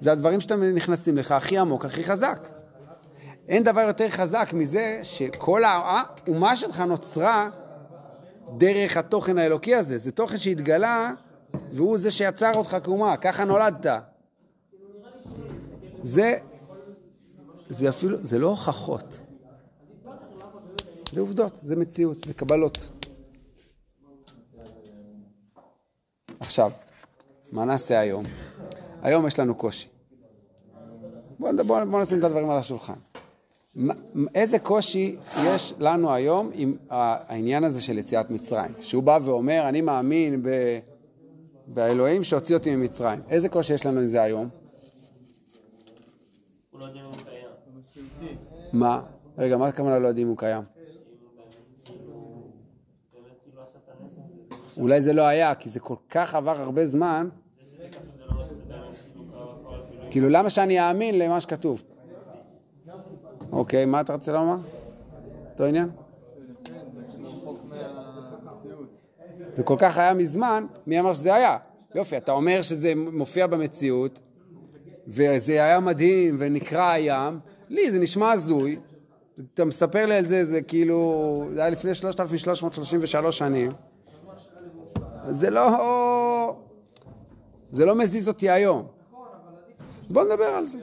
זה 0.00 0.12
הדברים 0.12 0.40
שאתה 0.40 0.56
נכנסים 0.56 1.16
לך 1.16 1.32
הכי 1.32 1.58
עמוק, 1.58 1.84
הכי 1.84 2.04
חזק. 2.04 2.48
אין 3.48 3.64
דבר 3.64 3.80
יותר 3.80 4.08
חזק 4.08 4.50
מזה 4.52 5.00
שכל 5.02 5.62
האומה 5.64 6.56
שלך 6.56 6.80
נוצרה 6.80 7.50
דרך 8.58 8.96
התוכן 8.96 9.38
האלוקי 9.38 9.74
הזה. 9.74 9.98
זה 9.98 10.12
תוכן 10.12 10.38
שהתגלה 10.38 11.12
והוא 11.72 11.98
זה 11.98 12.10
שיצר 12.10 12.50
אותך 12.56 12.76
כאומה, 12.84 13.16
ככה 13.16 13.44
נולדת. 13.44 13.86
זה, 16.02 16.38
זה 17.68 17.88
אפילו, 17.88 18.18
זה 18.20 18.38
לא 18.38 18.48
הוכחות. 18.48 19.18
זה 21.12 21.20
עובדות, 21.20 21.60
זה 21.62 21.76
מציאות, 21.76 22.24
זה 22.24 22.34
קבלות. 22.34 22.88
עכשיו, 26.40 26.72
מה 27.52 27.64
נעשה 27.64 28.00
היום? 28.00 28.24
היום 29.06 29.26
יש 29.26 29.38
לנו 29.38 29.54
קושי. 29.54 29.88
בואו 31.38 31.52
בוא, 31.66 31.84
בוא 31.84 32.02
נשים 32.02 32.18
את 32.18 32.24
הדברים 32.24 32.50
על 32.50 32.58
השולחן. 32.58 32.94
איזה 34.34 34.58
קושי 34.58 35.16
יש 35.44 35.74
לנו 35.78 36.12
היום 36.12 36.50
עם 36.54 36.76
העניין 36.90 37.64
הזה 37.64 37.82
של 37.82 37.98
יציאת 37.98 38.30
מצרים? 38.30 38.70
שהוא 38.80 39.02
בא 39.02 39.18
ואומר, 39.24 39.68
אני 39.68 39.80
מאמין 39.80 40.42
ב... 40.42 40.78
באלוהים 41.66 42.24
שהוציא 42.24 42.54
אותי 42.56 42.76
ממצרים. 42.76 43.20
איזה 43.28 43.48
קושי 43.48 43.74
יש 43.74 43.86
לנו 43.86 44.00
עם 44.00 44.06
זה 44.06 44.22
היום? 44.22 44.48
מה? 48.72 49.02
רגע, 49.38 49.56
מה 49.56 49.66
הכוונה 49.66 49.98
לא 49.98 50.08
יודעים 50.08 50.26
אם 50.26 50.30
הוא 50.30 50.38
קיים? 50.38 50.62
אולי 54.76 55.02
זה 55.02 55.12
לא 55.12 55.22
היה, 55.22 55.54
כי 55.54 55.70
זה 55.70 55.80
כל 55.80 55.96
כך 56.10 56.34
עבר 56.34 56.60
הרבה 56.60 56.86
זמן. 56.86 57.28
כאילו, 60.16 60.28
למה 60.28 60.50
שאני 60.50 60.88
אאמין 60.88 61.18
למה 61.18 61.40
שכתוב? 61.40 61.82
אוקיי, 63.52 63.84
מה 63.84 64.00
אתה 64.00 64.12
רוצה 64.12 64.32
לומר? 64.32 64.56
אותו 65.52 65.64
עניין? 65.64 65.88
זה 69.56 69.62
כל 69.62 69.76
כך 69.78 69.98
היה 69.98 70.14
מזמן, 70.14 70.66
מי 70.86 71.00
אמר 71.00 71.12
שזה 71.12 71.34
היה? 71.34 71.56
יופי, 71.94 72.16
אתה 72.16 72.32
אומר 72.32 72.62
שזה 72.62 72.92
מופיע 72.96 73.46
במציאות, 73.46 74.18
וזה 75.06 75.52
היה 75.52 75.80
מדהים, 75.80 76.36
ונקרא 76.38 76.90
הים, 76.90 77.38
לי 77.68 77.90
זה 77.90 77.98
נשמע 77.98 78.32
הזוי, 78.32 78.78
אתה 79.54 79.64
מספר 79.64 80.06
לי 80.06 80.14
על 80.14 80.26
זה, 80.26 80.44
זה 80.44 80.62
כאילו, 80.62 81.48
זה 81.54 81.60
היה 81.60 81.70
לפני 81.70 81.94
3,333 81.94 83.38
שנים. 83.38 83.72
זה 85.26 85.50
לא... 85.50 86.56
זה 87.70 87.84
לא 87.84 87.94
מזיז 87.94 88.28
אותי 88.28 88.50
היום. 88.50 88.95
בוא 90.10 90.24
נדבר 90.24 90.44
על 90.44 90.66
זה. 90.66 90.78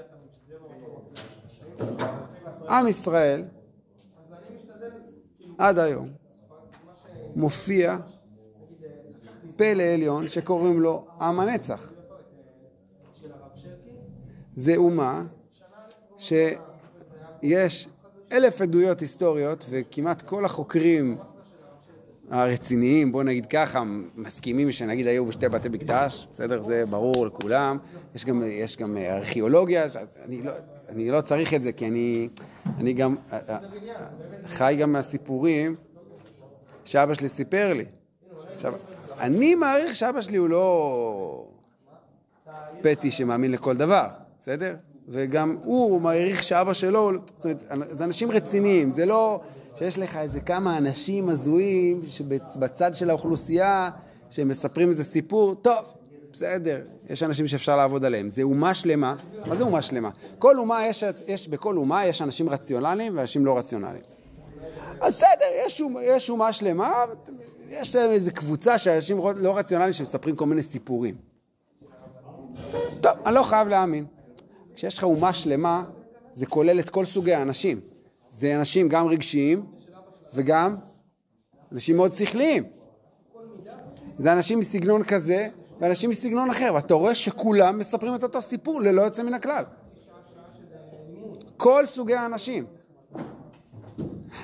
עם 2.69 2.87
ישראל, 2.87 3.45
עד 5.57 5.79
היום, 5.79 6.09
מופיע 7.35 7.97
פלא 9.55 9.83
עליון 9.83 10.27
שקוראים 10.27 10.81
לו 10.81 11.05
עם 11.21 11.39
הנצח. 11.39 11.91
זה 14.55 14.75
אומה 14.75 15.23
שיש 16.17 17.87
אלף 18.31 18.61
עדויות 18.61 18.99
היסטוריות 18.99 19.65
וכמעט 19.69 20.21
כל 20.21 20.45
החוקרים 20.45 21.17
הרציניים, 22.33 23.11
בוא 23.11 23.23
נגיד 23.23 23.45
ככה, 23.45 23.83
מסכימים 24.15 24.71
שנגיד 24.71 25.07
היו 25.07 25.25
בשתי 25.25 25.49
בתי 25.49 25.69
מקדש, 25.69 26.27
בסדר? 26.33 26.61
זה 26.61 26.83
ברור 26.89 27.25
לכולם. 27.25 27.77
יש 28.15 28.25
גם, 28.25 28.43
יש 28.45 28.77
גם 28.77 28.97
ארכיאולוגיה, 28.97 29.85
אני 30.25 30.41
לא, 30.41 30.51
אני 30.89 31.11
לא 31.11 31.21
צריך 31.21 31.53
את 31.53 31.63
זה 31.63 31.71
כי 31.71 31.87
אני, 31.87 32.29
אני 32.77 32.93
גם 32.93 33.15
אה, 33.31 33.39
אה, 33.49 33.57
חי 34.47 34.77
גם 34.79 34.93
מהסיפורים 34.93 35.75
שאבא 36.85 37.13
שלי 37.13 37.29
סיפר 37.29 37.73
לי. 37.73 37.85
עכשיו, 38.55 38.73
אני 39.19 39.55
מעריך 39.55 39.95
שאבא 39.95 40.21
שלי 40.21 40.37
הוא 40.37 40.49
לא 40.49 41.47
פטי 42.81 43.11
שמאמין 43.11 43.51
לכל 43.51 43.75
דבר, 43.75 44.07
בסדר? 44.41 44.75
וגם 45.09 45.57
הוא 45.63 46.01
מעריך 46.01 46.43
שאבא 46.43 46.73
שלו, 46.73 47.11
זאת 47.37 47.45
אומרת, 47.45 47.97
זה 47.97 48.03
אנשים 48.03 48.31
רציניים, 48.31 48.91
זה 48.91 49.05
לא 49.05 49.41
שיש 49.75 49.97
לך 49.97 50.17
איזה 50.17 50.39
כמה 50.39 50.77
אנשים 50.77 51.29
הזויים 51.29 52.01
שבצד 52.09 52.95
של 52.95 53.09
האוכלוסייה 53.09 53.89
שמספרים 54.29 54.89
איזה 54.89 55.03
סיפור, 55.03 55.55
טוב, 55.55 55.93
בסדר, 56.31 56.81
יש 57.09 57.23
אנשים 57.23 57.47
שאפשר 57.47 57.77
לעבוד 57.77 58.05
עליהם. 58.05 58.29
זה 58.29 58.41
אומה 58.41 58.73
שלמה. 58.73 59.15
מה 59.45 59.55
זה 59.55 59.63
אומה 59.63 59.81
שלמה? 59.81 60.09
כל 60.39 60.57
אומה, 60.57 60.85
יש, 60.85 61.03
יש, 61.27 61.47
בכל 61.47 61.77
אומה 61.77 62.05
יש 62.05 62.21
אנשים 62.21 62.49
רציונליים 62.49 63.17
ואנשים 63.17 63.45
לא 63.45 63.57
רציונליים. 63.57 64.03
אז 65.01 65.15
בסדר, 65.15 65.45
יש, 65.65 65.81
יש 66.01 66.29
אומה 66.29 66.53
שלמה, 66.53 66.93
יש 67.69 67.95
איזו 67.95 68.31
קבוצה 68.33 68.77
של 68.77 68.89
אנשים 68.89 69.17
לא 69.35 69.57
רציונליים 69.57 69.93
שמספרים 69.93 70.35
כל 70.35 70.45
מיני 70.45 70.63
סיפורים. 70.63 71.15
טוב, 73.01 73.11
אני 73.25 73.35
לא 73.35 73.43
חייב 73.43 73.67
להאמין. 73.67 74.05
כשיש 74.75 74.97
לך 74.97 75.03
אומה 75.03 75.33
שלמה, 75.33 75.83
זה 76.33 76.45
כולל 76.45 76.79
את 76.79 76.89
כל 76.89 77.05
סוגי 77.05 77.33
האנשים. 77.33 77.92
זה 78.33 78.55
אנשים 78.55 78.89
גם 78.89 79.07
רגשיים 79.07 79.65
וגם 80.33 80.75
אנשים 81.71 81.95
מאוד 81.97 82.13
שכליים. 82.13 82.63
זה 84.17 84.33
אנשים 84.33 84.59
מסגנון 84.59 85.03
כזה 85.03 85.47
ואנשים 85.79 86.09
מסגנון 86.09 86.49
אחר, 86.49 86.71
ואתה 86.75 86.93
רואה 86.93 87.15
שכולם 87.15 87.79
מספרים 87.79 88.15
את 88.15 88.23
אותו 88.23 88.41
סיפור 88.41 88.81
ללא 88.81 89.01
יוצא 89.01 89.23
מן 89.23 89.33
הכלל. 89.33 89.63
כל 91.57 91.85
סוגי 91.85 92.13
האנשים. 92.15 92.65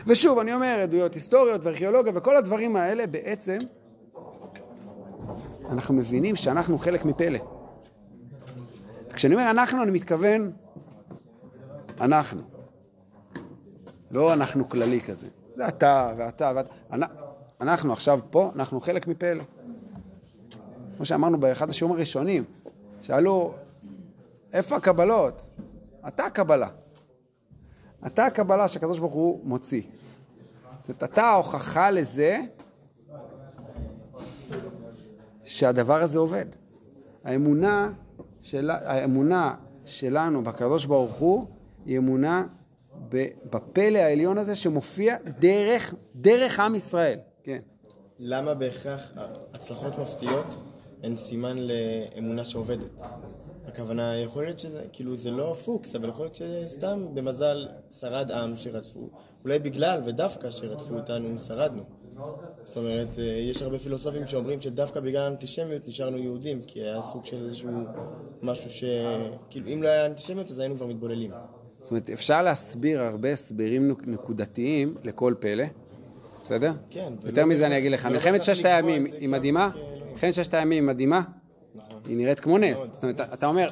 ושוב, 0.08 0.40
אני 0.40 0.54
אומר, 0.54 0.80
עדויות 0.84 1.14
היסטוריות 1.14 1.62
וארכיאולוגיה 1.64 2.12
וכל 2.16 2.38
הדברים 2.38 2.76
האלה, 2.76 3.08
בעצם 3.08 3.58
אנחנו 5.70 5.94
מבינים 5.94 6.36
שאנחנו 6.36 6.78
חלק 6.78 7.06
מפלא. 7.06 7.40
כשאני 9.14 9.34
אומר 9.34 9.50
אנחנו, 9.52 9.84
אני 9.84 9.92
מתכוון 9.92 10.52
אנחנו. 12.02 12.49
לא 14.12 14.34
אנחנו 14.34 14.70
כללי 14.70 15.02
כזה. 15.02 15.28
זה 15.56 15.68
אתה 15.68 16.14
ואתה 16.18 16.52
ואתה. 16.56 17.06
אנחנו 17.62 17.94
עכשיו 17.94 18.20
פה, 18.30 18.52
אנחנו 18.56 18.82
חלק 18.82 19.08
מפלא. 19.08 19.44
כמו 20.98 21.06
שאמרנו 21.06 21.40
באחד 21.40 21.70
השיעורים 21.70 21.98
הראשונים, 21.98 22.44
שאלו, 23.02 23.54
איפה 24.54 24.76
הקבלות? 24.76 25.48
אתה 26.08 26.26
הקבלה. 26.26 26.68
אתה 28.08 28.26
הקבלה 28.26 28.68
שהקדוש 28.68 29.00
ברוך 29.00 29.14
הוא 29.14 29.40
מוציא. 29.44 29.82
זאת 30.88 31.04
אתה 31.04 31.24
ההוכחה 31.24 31.92
לזה 31.92 32.40
שהדבר 35.44 36.02
הזה 36.02 36.20
עובד. 36.20 36.46
האמונה, 37.24 37.92
של, 38.42 38.70
האמונה 38.70 39.56
שלנו 39.86 40.44
בקדוש 40.44 40.86
ברוך 40.86 41.16
הוא 41.16 41.48
היא 41.86 41.98
אמונה 41.98 42.46
בפלא 43.50 43.98
העליון 43.98 44.38
הזה 44.38 44.56
שמופיע 44.56 45.18
דרך, 45.40 45.94
דרך 46.16 46.60
עם 46.60 46.76
ישראל. 46.76 47.20
כן. 47.44 47.60
למה 48.20 48.54
בהכרח 48.54 49.14
הצלחות 49.54 50.00
מפתיעות 50.00 50.56
הן 51.04 51.18
סימן 51.18 51.58
לאמונה 51.58 52.46
שעובדת? 52.46 53.02
הכוונה, 53.68 54.18
יכול 54.18 54.44
להיות 54.44 54.60
שזה, 54.60 54.82
כאילו 54.92 55.16
זה 55.16 55.32
לא 55.32 55.56
פוקס, 55.66 55.96
אבל 55.96 56.10
יכול 56.10 56.26
להיות 56.26 56.36
שסתם 56.36 57.08
במזל 57.14 57.68
שרד 58.00 58.32
עם 58.32 58.58
שרדפו, 58.58 59.10
אולי 59.44 59.60
בגלל 59.60 60.02
ודווקא 60.06 60.52
שרדפו 60.52 60.96
אותנו 60.96 61.40
שרדנו. 61.40 61.84
זאת 62.64 62.78
אומרת, 62.78 63.20
אה, 63.20 63.24
יש 63.24 63.62
הרבה 63.62 63.80
פילוסופים 63.80 64.28
שאומרים 64.28 64.62
שדווקא 64.62 65.00
בגלל 65.00 65.22
האנטישמיות 65.22 65.88
נשארנו 65.88 66.18
יהודים, 66.18 66.62
כי 66.62 66.80
היה 66.80 67.02
סוג 67.02 67.26
של 67.26 67.46
איזשהו 67.46 67.72
משהו 68.42 68.70
ש... 68.70 68.84
כאילו, 69.50 69.68
אם 69.68 69.84
לא 69.84 69.88
היה 69.88 70.06
אנטישמיות 70.06 70.52
אז 70.52 70.60
היינו 70.60 70.76
כבר 70.76 70.86
מתבוללים. 70.86 71.32
זאת 71.90 71.92
אומרת, 71.92 72.10
אפשר 72.10 72.42
להסביר 72.42 73.02
הרבה 73.02 73.32
הסברים 73.32 73.96
נקודתיים 74.06 74.96
לכל 75.04 75.34
פלא, 75.40 75.64
בסדר? 76.44 76.74
כן. 76.90 77.14
יותר 77.26 77.46
מזה 77.46 77.68
אני 77.68 77.78
אגיד 77.78 77.92
לך, 77.92 78.06
מלחמת 78.06 78.44
ששת 78.44 78.66
הימים 78.66 79.06
היא 79.06 79.30
מדהימה? 79.30 79.70
מלחמת 80.12 80.34
ששת 80.34 80.54
הימים 80.54 80.84
היא 80.84 80.88
מדהימה? 80.88 81.22
היא 82.06 82.18
נראית 82.18 82.40
כמו 82.40 82.58
נס. 82.58 82.80
זאת 82.80 83.04
אומרת, 83.04 83.22
אתה 83.22 83.48
אומר, 83.48 83.72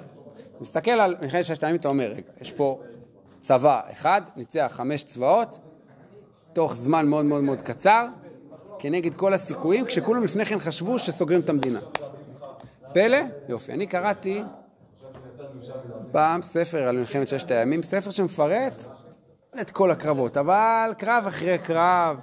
מסתכל 0.61 0.91
על 0.91 1.15
מלחמת 1.21 1.45
ששת 1.45 1.63
הימים, 1.63 1.79
אתה 1.79 1.87
אומר, 1.87 2.11
רגע, 2.11 2.21
יש 2.41 2.51
פה 2.51 2.81
צבא 3.39 3.81
אחד, 3.91 4.21
ניצח 4.35 4.71
חמש 4.75 5.03
צבאות, 5.03 5.59
תוך 6.53 6.75
זמן 6.75 7.07
מאוד 7.07 7.25
מאוד 7.25 7.43
מאוד 7.43 7.61
קצר, 7.61 8.05
כנגד 8.79 9.13
כל 9.13 9.33
הסיכויים, 9.33 9.85
כשכולם 9.85 10.23
לפני 10.23 10.45
כן 10.45 10.59
חשבו 10.59 10.99
שסוגרים 10.99 11.39
את 11.39 11.49
המדינה. 11.49 11.79
פלא? 12.93 13.17
יופי. 13.49 13.71
אני 13.71 13.87
קראתי 13.87 14.41
פעם 16.11 16.41
ספר 16.41 16.87
על 16.87 16.97
מלחמת 16.97 17.27
ששת 17.27 17.51
הימים, 17.51 17.83
ספר 17.83 18.11
שמפרט 18.11 18.83
את 19.61 19.71
כל 19.71 19.91
הקרבות, 19.91 20.37
אבל 20.37 20.93
קרב 20.97 21.23
אחרי 21.27 21.57
קרב, 21.57 22.17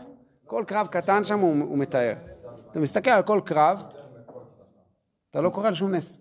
כל 0.46 0.64
קרב 0.66 0.86
קטן 0.86 1.24
שם 1.24 1.38
הוא, 1.38 1.64
הוא 1.64 1.78
מתאר. 1.78 2.14
אתה 2.70 2.80
מסתכל 2.80 3.10
על 3.10 3.22
כל 3.22 3.40
קרב, 3.44 3.82
אתה 5.30 5.40
לא 5.40 5.50
קורא 5.50 5.68
על 5.68 5.74
שום 5.74 5.94
נס. 5.94 6.18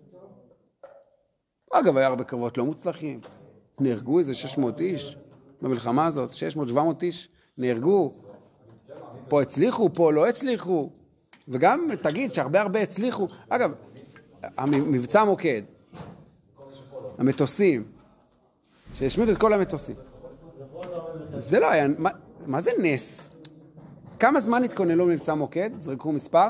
אגב, 1.72 1.96
היה 1.96 2.06
הרבה 2.06 2.24
קרבות 2.24 2.58
לא 2.58 2.64
מוצלחים. 2.64 3.20
נהרגו 3.80 4.18
איזה 4.18 4.34
600 4.34 4.80
איש 4.80 5.18
במלחמה 5.62 6.06
הזאת, 6.06 6.30
600-700 6.30 6.78
איש 7.02 7.28
נהרגו. 7.58 8.12
פה 9.28 9.42
הצליחו, 9.42 9.94
פה 9.94 10.12
לא 10.12 10.26
הצליחו. 10.26 10.90
וגם 11.48 11.88
תגיד 12.02 12.34
שהרבה 12.34 12.60
הרבה 12.60 12.82
הצליחו. 12.82 13.28
אגב, 13.48 13.72
מבצע 14.68 15.24
מוקד, 15.24 15.62
המטוסים, 17.18 17.84
שהשמידו 18.94 19.32
את 19.32 19.38
כל 19.38 19.52
המטוסים. 19.52 19.94
זה 21.36 21.60
לא 21.60 21.70
היה, 21.70 21.88
מה, 21.98 22.10
מה 22.46 22.60
זה 22.60 22.70
נס? 22.78 23.30
כמה 24.18 24.40
זמן 24.40 24.64
התכוננו 24.64 25.08
למבצע 25.08 25.34
מוקד? 25.34 25.70
זרקו 25.80 26.12
מספר? 26.12 26.48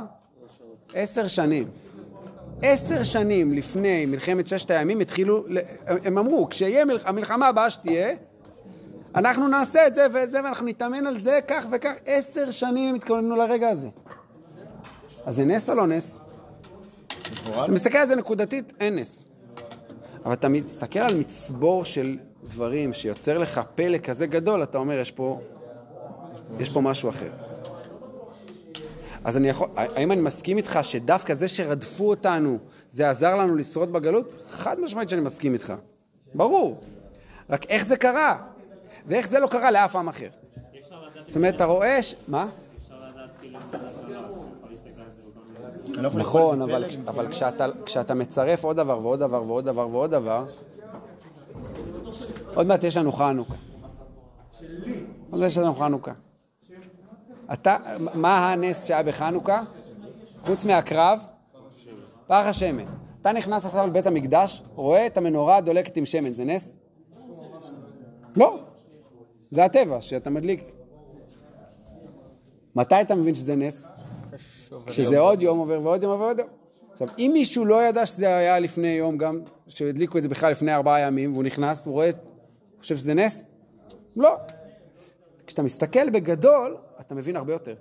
עשר 0.95 1.27
שנים. 1.27 1.69
עשר 2.63 3.03
שנים 3.03 3.53
לפני 3.53 4.07
מלחמת 4.07 4.47
ששת 4.47 4.71
הימים 4.71 5.01
התחילו, 5.01 5.45
הם 5.87 6.19
אמרו, 6.19 6.49
כשיהיה 6.51 6.85
המלחמה 7.05 7.49
הבאה 7.49 7.71
שתהיה, 7.71 8.15
אנחנו 9.15 9.49
נעשה 9.49 9.87
את 9.87 9.95
זה 9.95 10.07
ואת 10.13 10.31
זה 10.31 10.45
ואנחנו 10.45 10.67
נתאמן 10.67 11.07
על 11.07 11.19
זה 11.19 11.41
כך 11.49 11.67
וכך. 11.73 11.93
עשר 12.07 12.51
שנים 12.51 12.89
הם 12.89 12.95
התכוננו 12.95 13.37
לרגע 13.37 13.69
הזה. 13.69 13.89
אז 15.25 15.37
זה 15.37 15.45
נס 15.45 15.71
או 15.71 15.75
לא 15.75 15.87
נס? 15.87 16.21
אתה 17.51 17.73
מסתכל 17.73 17.99
על 17.99 18.09
זה 18.09 18.17
נקודתית, 18.17 18.73
אין 18.81 18.99
נס. 18.99 19.27
אבל 20.25 20.33
אתה 20.33 20.49
מסתכל 20.49 20.99
על 20.99 21.19
מצבור 21.19 21.85
של 21.85 22.19
דברים 22.45 22.93
שיוצר 22.93 23.39
לך 23.39 23.61
פלא 23.75 23.99
כזה 23.99 24.27
גדול, 24.27 24.63
אתה 24.63 24.79
אומר, 24.79 24.99
יש 24.99 25.11
פה, 25.11 25.41
יש 26.59 26.71
פה 26.71 26.81
משהו 26.81 27.09
אחר. 27.09 27.31
אז 29.25 29.37
אני 29.37 29.49
יכול, 29.49 29.69
האם 29.77 30.13
אני 30.13 30.21
מסכים 30.21 30.57
איתך 30.57 30.79
שדווקא 30.83 31.35
זה 31.35 31.49
שרדפו 31.49 32.11
אותנו, 32.11 32.59
זה 32.91 33.11
עזר 33.11 33.37
לנו 33.37 33.57
לשרוד 33.57 33.93
בגלות? 33.93 34.33
חד 34.51 34.81
משמעית 34.81 35.09
שאני 35.09 35.21
מסכים 35.21 35.55
איתך. 35.55 35.75
ברור. 36.35 36.81
רק 37.51 37.67
איך 37.67 37.85
זה 37.85 37.97
קרה? 37.97 38.39
ואיך 39.07 39.29
זה 39.29 39.39
לא 39.39 39.47
קרה 39.47 39.71
לאף 39.71 39.97
עם 39.97 40.09
אחר? 40.09 40.29
זאת 41.27 41.37
אומרת, 41.37 41.55
אתה 41.55 41.65
רואה 41.65 42.03
ש... 42.03 42.15
מה? 42.29 42.49
נכון, 45.99 46.63
אבל, 46.63 46.85
אבל 47.09 47.29
כשאתה, 47.31 47.67
כשאתה 47.87 48.15
מצרף 48.15 48.65
עוד 48.65 48.77
דבר 48.77 48.99
ועוד 49.03 49.19
דבר 49.21 49.43
ועוד 49.43 49.65
דבר 49.65 49.89
ועוד 49.89 50.11
דבר, 50.11 50.47
עוד 52.55 52.67
מעט 52.67 52.85
יש 52.85 52.97
לנו 52.97 53.13
חנוכה. 53.13 53.55
עוד 55.31 55.41
מעט 55.41 55.51
יש 55.51 55.59
לנו 55.59 55.75
חנוכה. 55.75 56.13
אתה, 57.53 57.77
מה 58.15 58.53
הנס 58.53 58.85
שהיה 58.85 59.03
בחנוכה? 59.03 59.63
חוץ 60.43 60.65
מהקרב? 60.65 61.25
פח 62.27 62.43
השמן. 62.47 62.85
אתה 63.21 63.33
נכנס 63.33 63.65
עכשיו 63.65 63.87
לבית 63.87 64.07
המקדש, 64.07 64.63
רואה 64.75 65.07
את 65.07 65.17
המנורה 65.17 65.61
דולקת 65.61 65.97
עם 65.97 66.07
שמן, 66.07 66.35
זה 66.35 66.45
נס? 66.45 66.75
לא. 68.37 68.59
זה 69.51 69.65
הטבע, 69.65 70.01
שאתה 70.01 70.31
מדליק. 70.31 70.71
מתי 72.77 73.01
אתה 73.01 73.15
מבין 73.15 73.35
שזה 73.35 73.57
נס? 73.57 73.89
כשזה 74.87 75.19
עוד 75.19 75.43
יום 75.43 75.59
עובר 75.59 75.81
ועוד 75.83 76.03
יום 76.03 76.13
עובר 76.13 76.25
ועוד 76.25 76.39
יום. 76.39 76.49
עכשיו, 76.93 77.09
אם 77.19 77.31
מישהו 77.33 77.65
לא 77.65 77.83
ידע 77.83 78.07
שזה 78.07 78.37
היה 78.37 78.59
לפני 78.59 78.89
יום, 78.89 79.19
גם 79.19 79.41
שהדליקו 79.69 80.19
את 80.19 80.23
זה 80.23 80.29
בכלל 80.29 80.51
לפני 80.51 80.75
ארבעה 80.75 81.01
ימים, 81.01 81.33
והוא 81.33 81.45
נכנס, 81.45 81.87
הוא 81.87 81.93
רואה, 81.93 82.11
חושב 82.81 82.97
שזה 82.97 83.15
נס? 83.15 83.45
לא. 84.17 84.37
כשאתה 85.47 85.63
מסתכל 85.63 86.11
בגדול, 86.11 86.77
אתה 87.01 87.15
מבין 87.15 87.37
הרבה 87.37 87.53
יותר. 87.53 87.75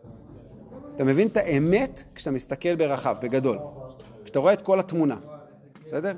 אתה 0.95 1.03
מבין 1.03 1.27
את 1.27 1.37
האמת 1.37 2.03
כשאתה 2.15 2.31
מסתכל 2.31 2.75
ברחב, 2.75 3.15
בגדול. 3.21 3.57
כשאתה 4.23 4.39
רואה 4.39 4.53
את 4.53 4.61
כל 4.61 4.79
התמונה, 4.79 5.17
בסדר? 5.85 6.13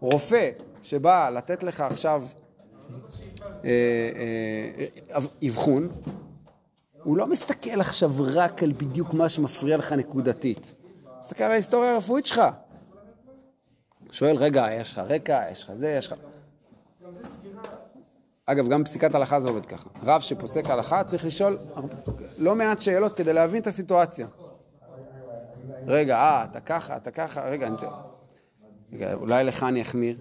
רופא 0.00 0.50
שבא 0.82 1.30
לתת 1.30 1.62
לך 1.62 1.80
עכשיו 1.80 2.22
אה, 3.64 3.70
אה, 5.10 5.20
אבחון, 5.46 5.88
הוא 7.02 7.16
לא 7.16 7.26
מסתכל 7.26 7.80
עכשיו 7.80 8.10
רק 8.18 8.62
על 8.62 8.72
בדיוק 8.72 9.14
מה 9.14 9.28
שמפריע 9.28 9.76
לך 9.76 9.92
נקודתית. 9.92 10.72
מסתכל 11.20 11.44
על 11.44 11.50
ההיסטוריה 11.50 11.94
הרפואית 11.94 12.26
שלך. 12.26 12.42
שואל, 14.10 14.36
רגע, 14.36 14.66
יש 14.72 14.92
לך 14.92 14.98
רקע, 14.98 15.42
יש 15.52 15.62
לך 15.64 15.72
זה, 15.74 15.88
יש 15.88 16.12
לך... 16.12 16.18
אגב, 18.46 18.68
גם 18.68 18.84
פסיקת 18.84 19.14
הלכה 19.14 19.40
זה 19.40 19.48
עובד 19.48 19.66
ככה. 19.66 19.88
רב 20.02 20.20
שפוסק 20.20 20.70
הלכה 20.70 21.04
צריך 21.04 21.24
לשאול 21.24 21.58
לא 22.38 22.54
מעט 22.54 22.80
שאלות 22.80 23.12
כדי 23.12 23.32
להבין 23.32 23.62
את 23.62 23.66
הסיטואציה. 23.66 24.26
רגע, 25.86 26.16
אה, 26.16 26.44
אתה 26.50 26.60
ככה, 26.60 26.96
אתה 26.96 27.10
ככה, 27.10 27.48
רגע, 27.48 27.66
אני... 27.66 27.76
רגע, 28.92 29.14
אולי 29.14 29.44
לך 29.44 29.62
אני 29.62 29.82
אחמיר, 29.82 30.18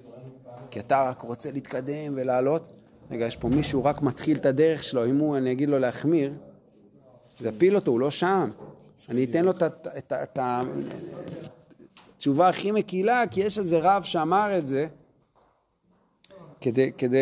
כי 0.71 0.79
אתה 0.79 1.09
רק 1.09 1.21
רוצה 1.21 1.51
להתקדם 1.51 2.13
ולעלות. 2.15 2.73
רגע, 3.11 3.25
יש 3.25 3.35
פה 3.35 3.47
מישהו 3.47 3.83
רק 3.83 4.01
מתחיל 4.01 4.37
את 4.37 4.45
הדרך 4.45 4.83
שלו, 4.83 5.05
אם 5.05 5.17
הוא, 5.17 5.37
אני 5.37 5.51
אגיד 5.51 5.69
לו 5.69 5.79
להחמיר, 5.79 6.33
זה 7.39 7.49
יפיל 7.49 7.75
אותו, 7.75 7.91
הוא 7.91 7.99
לא 7.99 8.11
שם. 8.11 8.49
אני 9.09 9.23
אתן 9.23 9.45
לו 9.45 9.51
את 9.97 10.39
התשובה 12.15 12.49
הכי 12.49 12.71
מקילה, 12.71 13.23
כי 13.31 13.41
יש 13.41 13.59
איזה 13.59 13.79
רב 13.81 14.03
שאמר 14.03 14.57
את 14.57 14.67
זה, 14.67 14.87
כדי, 16.61 16.91
כדי 16.97 17.17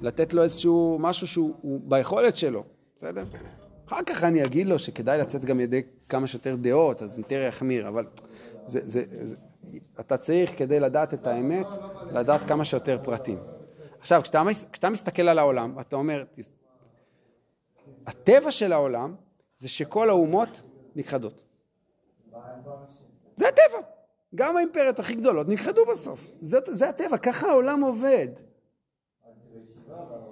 לתת 0.00 0.34
לו 0.34 0.42
איזשהו 0.42 0.96
משהו 1.00 1.26
שהוא 1.26 1.80
ביכולת 1.84 2.36
שלו, 2.36 2.64
בסדר? 2.96 3.24
אחר 3.88 4.02
כך 4.06 4.24
אני 4.24 4.44
אגיד 4.44 4.66
לו 4.66 4.78
שכדאי 4.78 5.18
לצאת 5.18 5.44
גם 5.44 5.60
ידי 5.60 5.82
כמה 6.08 6.26
שיותר 6.26 6.56
דעות, 6.56 7.02
אז 7.02 7.18
יותר 7.18 7.42
יחמיר, 7.48 7.88
אבל 7.88 8.06
זה, 8.66 8.80
זה, 8.84 9.02
זה, 9.22 9.36
אתה 10.00 10.16
צריך 10.16 10.58
כדי 10.58 10.80
לדעת 10.80 11.14
את 11.14 11.26
האמת, 11.26 11.66
לדעת 12.12 12.44
כמה 12.44 12.64
שיותר 12.64 12.98
פרטים. 13.02 13.38
עכשיו, 14.00 14.22
כשאתה, 14.22 14.42
כשאתה 14.72 14.90
מסתכל 14.90 15.28
על 15.28 15.38
העולם, 15.38 15.80
אתה 15.80 15.96
אומר, 15.96 16.24
הטבע 18.06 18.50
של 18.50 18.72
העולם 18.72 19.14
זה 19.58 19.68
שכל 19.68 20.08
האומות 20.08 20.62
נכחדות. 20.96 21.44
זה 23.36 23.48
הטבע. 23.48 23.78
גם 24.34 24.56
האימפריות 24.56 24.98
הכי 24.98 25.14
גדולות 25.14 25.48
נכחדו 25.48 25.86
בסוף. 25.92 26.30
זה, 26.40 26.58
זה 26.72 26.88
הטבע, 26.88 27.18
ככה 27.18 27.46
העולם 27.48 27.80
עובד. 27.80 28.28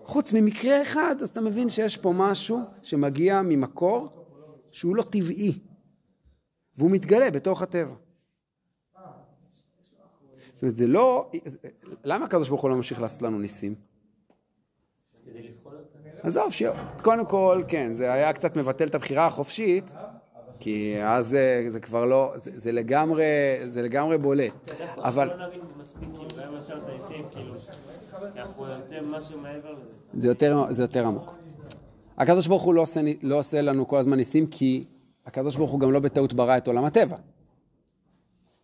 חוץ 0.04 0.32
ממקרה 0.32 0.82
אחד, 0.82 1.16
אז 1.22 1.28
אתה 1.28 1.40
מבין 1.40 1.68
שיש 1.68 1.96
פה 1.96 2.12
משהו 2.16 2.58
שמגיע 2.82 3.42
ממקור 3.42 4.08
שהוא 4.70 4.96
לא 4.96 5.02
טבעי, 5.02 5.58
והוא 6.76 6.90
מתגלה 6.90 7.30
בתוך 7.30 7.62
הטבע. 7.62 7.94
זאת 10.54 10.62
אומרת, 10.62 10.76
זה 10.76 10.86
לא... 10.86 11.30
למה 12.04 12.24
הקדוש 12.24 12.48
ברוך 12.48 12.62
הוא 12.62 12.70
לא 12.70 12.76
ממשיך 12.76 13.00
לעשות 13.00 13.22
לנו 13.22 13.38
ניסים? 13.38 13.74
עזוב. 16.22 16.52
קודם 17.02 17.26
כל, 17.26 17.62
כן, 17.68 17.92
זה 17.92 18.12
היה 18.12 18.32
קצת 18.32 18.56
מבטל 18.56 18.86
את 18.86 18.94
הבחירה 18.94 19.26
החופשית, 19.26 19.92
כי 20.60 20.96
אז 21.04 21.26
זה, 21.28 21.64
זה 21.68 21.80
כבר 21.80 22.04
לא, 22.04 22.32
זה, 22.36 22.50
זה 22.54 22.72
לגמרי, 22.72 23.24
זה 23.66 23.82
לגמרי 23.82 24.18
בולט. 24.18 24.70
אבל. 24.96 25.30
זה 30.14 30.28
יותר, 30.28 30.64
זה 30.70 30.82
יותר 30.82 31.06
עמוק. 31.06 31.34
הקדוש 32.18 32.46
ברוך 32.46 32.62
הוא 32.62 32.74
לא 32.74 32.80
עושה, 32.80 33.00
לא 33.22 33.38
עושה 33.38 33.62
לנו 33.62 33.88
כל 33.88 33.98
הזמן 33.98 34.16
ניסים, 34.16 34.46
כי 34.46 34.84
הקדוש 35.26 35.56
ברוך 35.56 35.70
הוא 35.70 35.80
גם 35.80 35.92
לא 35.92 36.00
בטעות 36.00 36.32
ברא 36.32 36.56
את 36.56 36.66
עולם 36.66 36.84
הטבע. 36.84 37.16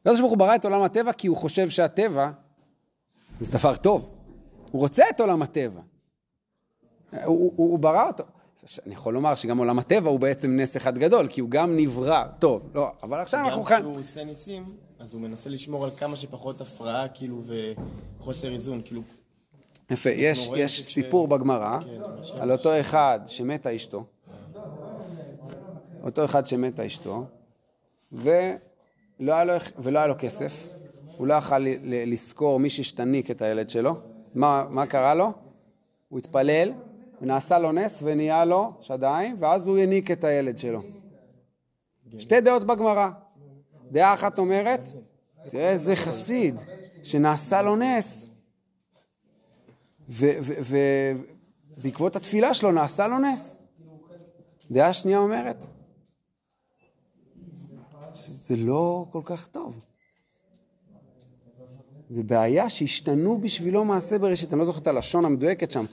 הקדוש 0.00 0.20
ברוך 0.20 0.30
הוא 0.30 0.38
ברא 0.38 0.54
את 0.54 0.64
עולם 0.64 0.82
הטבע 0.82 1.12
כי 1.12 1.28
הוא 1.28 1.36
חושב 1.36 1.68
שהטבע 1.68 2.30
זה 3.40 3.58
דבר 3.58 3.76
טוב. 3.76 4.08
הוא 4.70 4.80
רוצה 4.80 5.04
את 5.10 5.20
עולם 5.20 5.42
הטבע. 5.42 5.80
הוא, 7.12 7.20
הוא, 7.26 7.52
הוא 7.56 7.78
ברא 7.78 8.06
אותו. 8.06 8.24
אני 8.86 8.94
יכול 8.94 9.14
לומר 9.14 9.34
שגם 9.34 9.58
עולם 9.58 9.78
הטבע 9.78 10.10
הוא 10.10 10.20
בעצם 10.20 10.56
נס 10.56 10.76
אחד 10.76 10.98
גדול, 10.98 11.26
כי 11.28 11.40
הוא 11.40 11.50
גם 11.50 11.76
נברא. 11.76 12.24
טוב, 12.38 12.62
לא, 12.74 12.88
אבל 13.02 13.20
עכשיו 13.20 13.40
אנחנו 13.44 13.62
גם 13.62 13.68
כאן... 13.68 13.80
כשהוא 13.80 14.00
עושה 14.00 14.24
ניסים, 14.24 14.64
אז 14.98 15.14
הוא 15.14 15.20
מנסה 15.22 15.50
לשמור 15.50 15.84
על 15.84 15.90
כמה 15.96 16.16
שפחות 16.16 16.60
הפרעה, 16.60 17.08
כאילו, 17.08 17.42
וחוסר 18.18 18.52
איזון, 18.52 18.80
כאילו, 18.84 19.02
יפה, 19.90 20.10
יש, 20.10 20.50
יש 20.56 20.80
שכש- 20.80 20.94
סיפור 20.94 21.28
בגמרא 21.28 21.78
כן. 21.80 22.40
על 22.40 22.52
אותו 22.52 22.80
אחד 22.80 23.20
שמתה 23.26 23.76
אשתו, 23.76 24.04
אותו 26.02 26.24
אחד 26.24 26.46
שמתה 26.46 26.86
אשתו, 26.86 27.24
ולא 28.12 28.32
היה 29.20 29.44
לו, 29.44 29.52
ולא 29.78 29.98
היה 29.98 30.08
לו 30.08 30.14
כסף, 30.18 30.66
הוא 31.16 31.26
לא 31.26 31.34
יכל 31.34 31.64
לשכור 31.84 32.60
מי 32.60 32.70
שתניק 32.70 33.30
את 33.30 33.42
הילד 33.42 33.70
שלו. 33.70 33.94
מה, 34.34 34.64
מה 34.70 34.86
קרה 34.86 35.14
לו? 35.14 35.32
הוא 36.08 36.18
התפלל, 36.18 36.72
ונעשה 37.22 37.58
לו 37.58 37.72
נס 37.72 37.98
ונהיה 38.02 38.44
לו 38.44 38.72
שדיים, 38.80 39.36
ואז 39.40 39.66
הוא 39.66 39.78
הניק 39.78 40.10
את 40.10 40.24
הילד 40.24 40.58
שלו. 40.58 40.82
שתי 42.18 42.40
דעות 42.40 42.64
בגמרא. 42.64 43.08
דעה 43.90 44.14
אחת 44.14 44.38
אומרת, 44.38 44.80
תראה 45.50 45.70
איזה 45.70 45.96
חסיד, 45.96 46.54
שנעשה 47.02 47.62
לו 47.62 47.76
נס, 47.76 48.26
ובעקבות 51.78 52.16
התפילה 52.16 52.54
שלו 52.54 52.72
נעשה 52.72 53.06
לו 53.06 53.18
נס. 53.18 53.54
דעה 54.70 54.92
שנייה 54.92 55.18
אומרת 55.18 55.66
שזה 58.12 58.56
לא 58.56 59.06
כל 59.12 59.22
כך 59.24 59.46
טוב. 59.46 59.84
זה 62.10 62.22
בעיה 62.22 62.70
שהשתנו 62.70 63.38
בשבילו 63.38 63.84
מעשה 63.84 64.18
בראשית. 64.18 64.52
אני 64.52 64.58
לא 64.58 64.64
זוכר 64.64 64.78
את 64.78 64.86
הלשון 64.86 65.24
המדויקת 65.24 65.70
שם. 65.70 65.84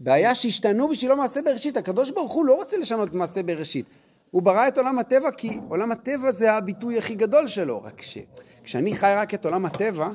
בעיה 0.00 0.34
שהשתנו 0.34 0.88
בשבילו 0.88 1.16
מעשה 1.16 1.42
בראשית. 1.42 1.76
הקדוש 1.76 2.10
ברוך 2.10 2.32
הוא 2.32 2.46
לא 2.46 2.54
רוצה 2.54 2.76
לשנות 2.76 3.14
מעשה 3.14 3.42
בראשית. 3.42 3.86
הוא 4.30 4.42
ברא 4.42 4.68
את 4.68 4.78
עולם 4.78 4.98
הטבע 4.98 5.30
כי 5.30 5.60
עולם 5.68 5.92
הטבע 5.92 6.32
זה 6.32 6.52
הביטוי 6.52 6.98
הכי 6.98 7.14
גדול 7.14 7.46
שלו. 7.46 7.82
רק 7.82 8.02
שכשאני 8.02 8.94
חי 8.94 9.14
רק 9.16 9.34
את 9.34 9.44
עולם 9.44 9.66
הטבע, 9.66 10.08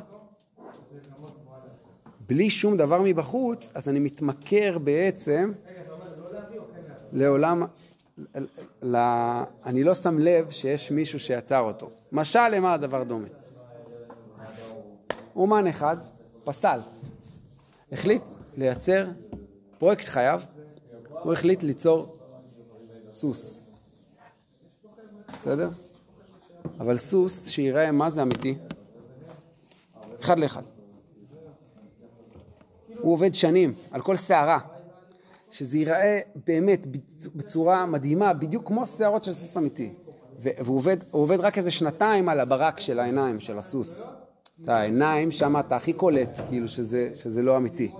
בלי 2.27 2.49
שום 2.49 2.77
דבר 2.77 3.01
מבחוץ, 3.01 3.69
אז 3.73 3.89
אני 3.89 3.99
מתמכר 3.99 4.77
בעצם 4.77 5.51
לעולם, 7.11 7.63
ל, 8.81 8.95
אני 9.65 9.83
לא 9.83 9.95
שם 9.95 10.19
לב 10.19 10.49
שיש 10.51 10.91
מישהו 10.91 11.19
שיצר 11.19 11.59
אותו. 11.59 11.89
משל 12.11 12.49
למה 12.49 12.73
הדבר 12.73 13.03
דומה? 13.03 13.27
אומן 15.35 15.67
אחד 15.67 15.97
פסל, 16.43 16.79
החליט 17.91 18.23
לייצר 18.57 19.07
פרויקט 19.83 20.05
חייו, 20.05 20.41
הוא 21.09 21.33
החליט 21.33 21.63
ליצור 21.63 22.17
סוס. 23.11 23.59
בסדר? 25.37 25.69
אבל 26.79 26.97
סוס 26.97 27.49
שיראה 27.49 27.91
מה 27.91 28.09
זה 28.09 28.21
אמיתי, 28.21 28.55
אחד 30.21 30.39
לאחד. 30.39 30.61
הוא 32.99 33.13
עובד 33.13 33.35
שנים 33.35 33.73
על 33.91 34.01
כל 34.01 34.15
שערה, 34.15 34.59
שזה 35.51 35.77
ייראה 35.77 36.19
באמת 36.47 36.87
בצורה 37.35 37.85
מדהימה, 37.85 38.33
בדיוק 38.33 38.67
כמו 38.67 38.85
שערות 38.85 39.23
של 39.23 39.33
סוס 39.33 39.57
אמיתי. 39.57 39.93
והוא 40.39 40.77
עובד, 40.77 40.97
עובד 41.11 41.39
רק 41.39 41.57
איזה 41.57 41.71
שנתיים 41.71 42.29
על 42.29 42.39
הברק 42.39 42.79
של 42.79 42.99
העיניים 42.99 43.39
של 43.39 43.57
הסוס. 43.57 44.03
את 44.63 44.69
העיניים, 44.69 45.31
שם 45.31 45.59
אתה 45.59 45.75
הכי 45.75 45.93
קולט, 45.93 46.39
כאילו, 46.49 46.67
שזה, 46.67 47.09
שזה 47.13 47.41
לא 47.41 47.57
אמיתי. 47.57 47.91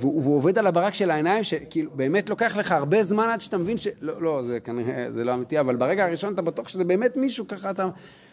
והוא, 0.00 0.22
והוא 0.22 0.36
עובד 0.36 0.58
על 0.58 0.66
הברק 0.66 0.94
של 0.94 1.10
העיניים, 1.10 1.44
שכאילו, 1.44 1.90
באמת 1.94 2.30
לוקח 2.30 2.56
לך 2.56 2.72
הרבה 2.72 3.04
זמן 3.04 3.28
עד 3.28 3.40
שאתה 3.40 3.58
מבין 3.58 3.78
ש... 3.78 3.88
לא, 4.00 4.22
לא, 4.22 4.42
זה 4.42 4.60
כנראה, 4.60 5.12
זה 5.12 5.24
לא 5.24 5.34
אמיתי, 5.34 5.60
אבל 5.60 5.76
ברגע 5.76 6.04
הראשון 6.04 6.34
אתה 6.34 6.42
בטוח 6.42 6.68
שזה 6.68 6.84
באמת 6.84 7.16
מישהו, 7.16 7.48
ככה 7.48 7.70
אתה... 7.70 7.88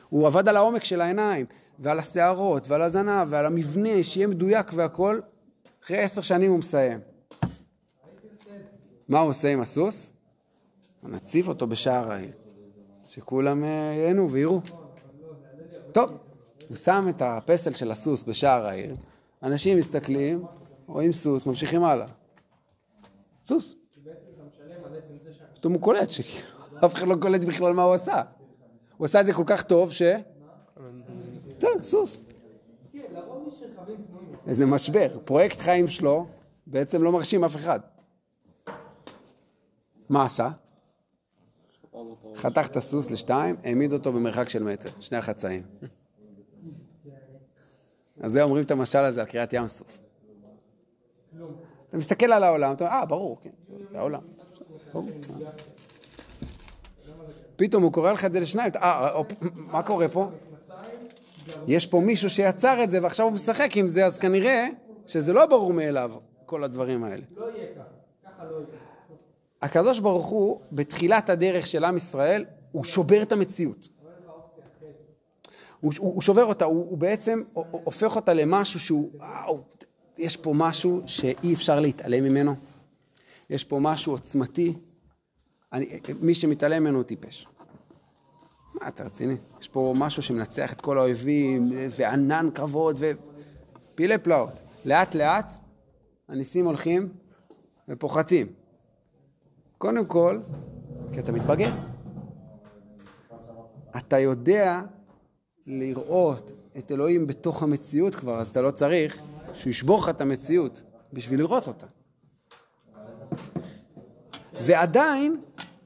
הוא 0.10 0.28
עבד 0.28 0.50
על 0.50 0.58
העומק 0.58 0.84
של 0.84 1.02
העיניים, 1.02 1.46
ועל 1.80 2.00
השערות, 2.00 2.68
ועל 2.68 2.82
הזנב, 2.82 3.28
ועל 3.30 3.46
המבנה, 3.46 4.04
שיהיה 4.04 4.28
מדויק 4.28 4.72
והכל. 4.74 5.20
אחרי 5.84 5.98
עשר 5.98 6.22
שנים 6.22 6.52
הוא 6.52 6.60
מסיים. 6.60 7.00
מה 9.08 9.20
הוא 9.20 9.30
עושה 9.30 9.48
עם 9.48 9.62
הסוס? 9.62 10.14
נציב 11.04 11.48
אותו 11.48 11.68
בשער 11.68 12.12
העיר, 12.12 12.32
שכולם 13.08 13.64
אה, 13.64 13.70
ייהנו 13.96 14.32
ויראו. 14.32 14.62
טוב, 15.92 16.18
הוא 16.68 16.78
שם 16.78 17.06
את 17.10 17.22
הפסל 17.22 17.74
של 17.74 17.92
הסוס 17.92 18.24
בשער 18.24 18.66
העיר, 18.66 18.96
אנשים 19.44 19.78
מסתכלים, 19.78 20.44
רואים 20.88 21.12
סוס, 21.12 21.46
ממשיכים 21.46 21.84
הלאה. 21.84 22.08
סוס. 23.46 23.76
פתאום 25.54 25.74
הוא 25.74 25.82
קולט 25.82 26.10
אף 26.86 26.94
אחד 26.94 27.08
לא 27.08 27.16
קולט 27.22 27.42
בכלל 27.42 27.74
מה 27.74 27.84
הוא 27.84 27.94
עשה. 27.94 28.24
הוא 28.98 29.06
עשה 29.06 29.22
את 29.22 29.26
זה 29.26 29.34
כל 29.34 29.44
כך 29.46 29.64
טוב 29.64 29.92
ש... 29.92 30.02
טוב, 31.58 31.84
סוס. 31.84 32.24
איזה 34.48 34.66
משבר. 34.66 35.20
פרויקט 35.26 35.60
חיים 35.60 35.88
שלו 35.88 36.28
בעצם 36.68 37.04
לא 37.04 37.12
מרשים 37.12 37.44
אף 37.44 37.56
אחד. 37.56 37.80
מה 40.10 40.26
עשה? 40.26 40.50
חתך 42.36 42.68
את 42.72 42.78
הסוס 42.78 43.12
לשתיים, 43.12 43.56
העמיד 43.64 43.94
אותו 43.94 44.14
במרחק 44.14 44.50
של 44.50 44.64
מטר, 44.64 44.90
שני 45.00 45.18
החצאים. 45.18 45.64
אז 48.20 48.32
זה 48.32 48.44
אומרים 48.44 48.64
את 48.64 48.72
המשל 48.72 48.98
הזה 48.98 49.22
על 49.22 49.28
קריאת 49.28 49.54
ים 49.54 49.68
סוף. 49.68 50.07
אתה 51.90 51.98
מסתכל 51.98 52.26
על 52.26 52.44
העולם, 52.44 52.74
אתה 52.74 52.84
אומר, 52.84 52.96
אה, 52.96 53.06
ברור, 53.06 53.38
כן, 53.42 53.50
זה 53.92 53.98
העולם. 54.00 54.22
פתאום 57.56 57.84
הוא 57.84 57.94
קורא 57.94 58.12
לך 58.12 58.26
את 58.26 58.32
זה 58.32 58.40
לשניים, 58.40 58.72
אה, 58.76 59.22
מה 59.56 59.84
קורה 59.84 60.10
פה? 60.10 60.30
יש 61.68 61.88
פה 61.88 62.00
מישהו 62.00 62.30
שיצר 62.30 62.84
את 62.84 62.92
זה 62.92 63.04
ועכשיו 63.04 63.26
הוא 63.26 63.34
משחק 63.34 63.78
עם 63.78 63.88
זה, 63.88 64.06
אז 64.06 64.20
כנראה 64.20 64.68
שזה 65.08 65.34
לא 65.34 65.46
ברור 65.46 65.74
מאליו, 65.74 66.12
כל 66.46 66.64
הדברים 66.64 67.04
האלה. 67.04 67.24
הקדוש 69.62 70.00
ברוך 70.00 70.26
הוא, 70.26 70.60
בתחילת 70.72 71.30
הדרך 71.30 71.68
של 71.68 71.84
עם 71.84 71.98
ישראל, 71.98 72.46
הוא 72.72 72.84
שובר 72.84 73.22
את 73.22 73.32
המציאות. 73.32 73.88
הוא, 75.80 75.92
הוא, 75.98 76.14
הוא 76.14 76.22
שובר 76.22 76.44
אותה, 76.44 76.66
הוא, 76.66 76.86
הוא 76.90 76.98
בעצם 76.98 77.44
הופך 77.54 78.16
אותה 78.16 78.34
למשהו 78.34 78.80
שהוא, 78.80 79.10
וואו, 79.14 79.64
יש 80.18 80.38
פה 80.38 80.54
משהו 80.56 81.02
שאי 81.06 81.54
אפשר 81.54 81.80
להתעלם 81.80 82.24
ממנו. 82.24 82.56
יש 83.50 83.64
פה 83.64 83.80
משהו 83.82 84.14
עוצמתי. 84.14 84.74
אני, 85.74 86.00
מי 86.22 86.36
שמתעלם 86.36 86.84
ממנו 86.84 86.98
הוא 86.98 87.04
טיפש. 87.04 87.48
מה, 88.74 88.88
אתה 88.88 89.04
רציני? 89.04 89.36
יש 89.62 89.68
פה 89.68 89.94
משהו 89.98 90.22
שמנצח 90.22 90.74
את 90.74 90.82
כל 90.82 90.98
האויבים, 90.98 91.72
וענן 91.98 92.50
קרבות, 92.54 92.96
ופילי 93.00 94.18
פלאות. 94.18 94.54
לאט 94.86 95.16
לאט 95.16 95.54
הניסים 96.30 96.66
הולכים 96.66 97.10
ופוחתים. 97.90 98.48
קודם 99.78 100.06
כל, 100.06 100.40
כי 101.14 101.20
אתה 101.20 101.32
מתבגר. 101.32 101.74
אתה 103.98 104.20
יודע 104.20 104.82
לראות 105.68 106.52
את 106.78 106.92
אלוהים 106.92 107.28
בתוך 107.28 107.64
המציאות 107.64 108.16
כבר, 108.16 108.40
אז 108.40 108.50
אתה 108.50 108.62
לא 108.62 108.72
צריך 108.72 109.22
שהוא 109.58 109.72
ישבור 109.72 110.00
לך 110.00 110.10
את 110.10 110.22
המציאות 110.22 110.82
בשביל 111.14 111.40
לראות 111.40 111.68
אותה. 111.68 111.86
ועדיין, 114.62 115.38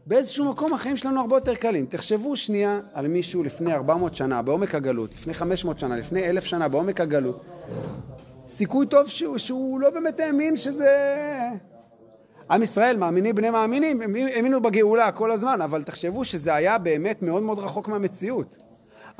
באיזשהו 0.06 0.52
מקום 0.52 0.74
החיים 0.74 0.98
שלנו 0.98 1.20
הרבה 1.20 1.36
יותר 1.36 1.56
קלים. 1.56 1.86
תחשבו 1.86 2.38
שנייה 2.38 2.80
על 2.94 3.08
מישהו 3.08 3.44
לפני 3.44 3.74
400 3.74 4.16
שנה 4.16 4.42
בעומק 4.42 4.76
הגלות, 4.76 5.14
לפני 5.14 5.34
500 5.34 5.80
שנה, 5.80 5.96
לפני 5.96 6.30
1,000 6.30 6.44
שנה 6.46 6.68
בעומק 6.68 7.02
הגלות. 7.02 7.46
סיכוי 8.50 8.86
טוב 8.86 9.08
שהוא, 9.08 9.38
שהוא 9.38 9.80
לא 9.80 9.90
באמת 9.90 10.20
האמין 10.20 10.56
שזה... 10.56 10.90
עם 12.50 12.64
ישראל, 12.64 12.98
מאמינים 12.98 13.36
בני 13.36 13.50
מאמינים, 13.50 14.02
הם 14.02 14.16
האמינו 14.16 14.62
בגאולה 14.62 15.12
כל 15.12 15.32
הזמן, 15.32 15.62
אבל 15.62 15.84
תחשבו 15.84 16.26
שזה 16.26 16.56
היה 16.56 16.78
באמת 16.78 17.22
מאוד 17.22 17.44
מאוד 17.44 17.60
רחוק 17.60 17.88
מהמציאות. 17.88 18.56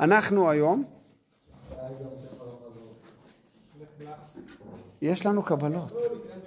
אנחנו 0.00 0.50
היום, 0.50 0.84
יש 5.02 5.26
לנו 5.26 5.42
קבלות. 5.42 5.92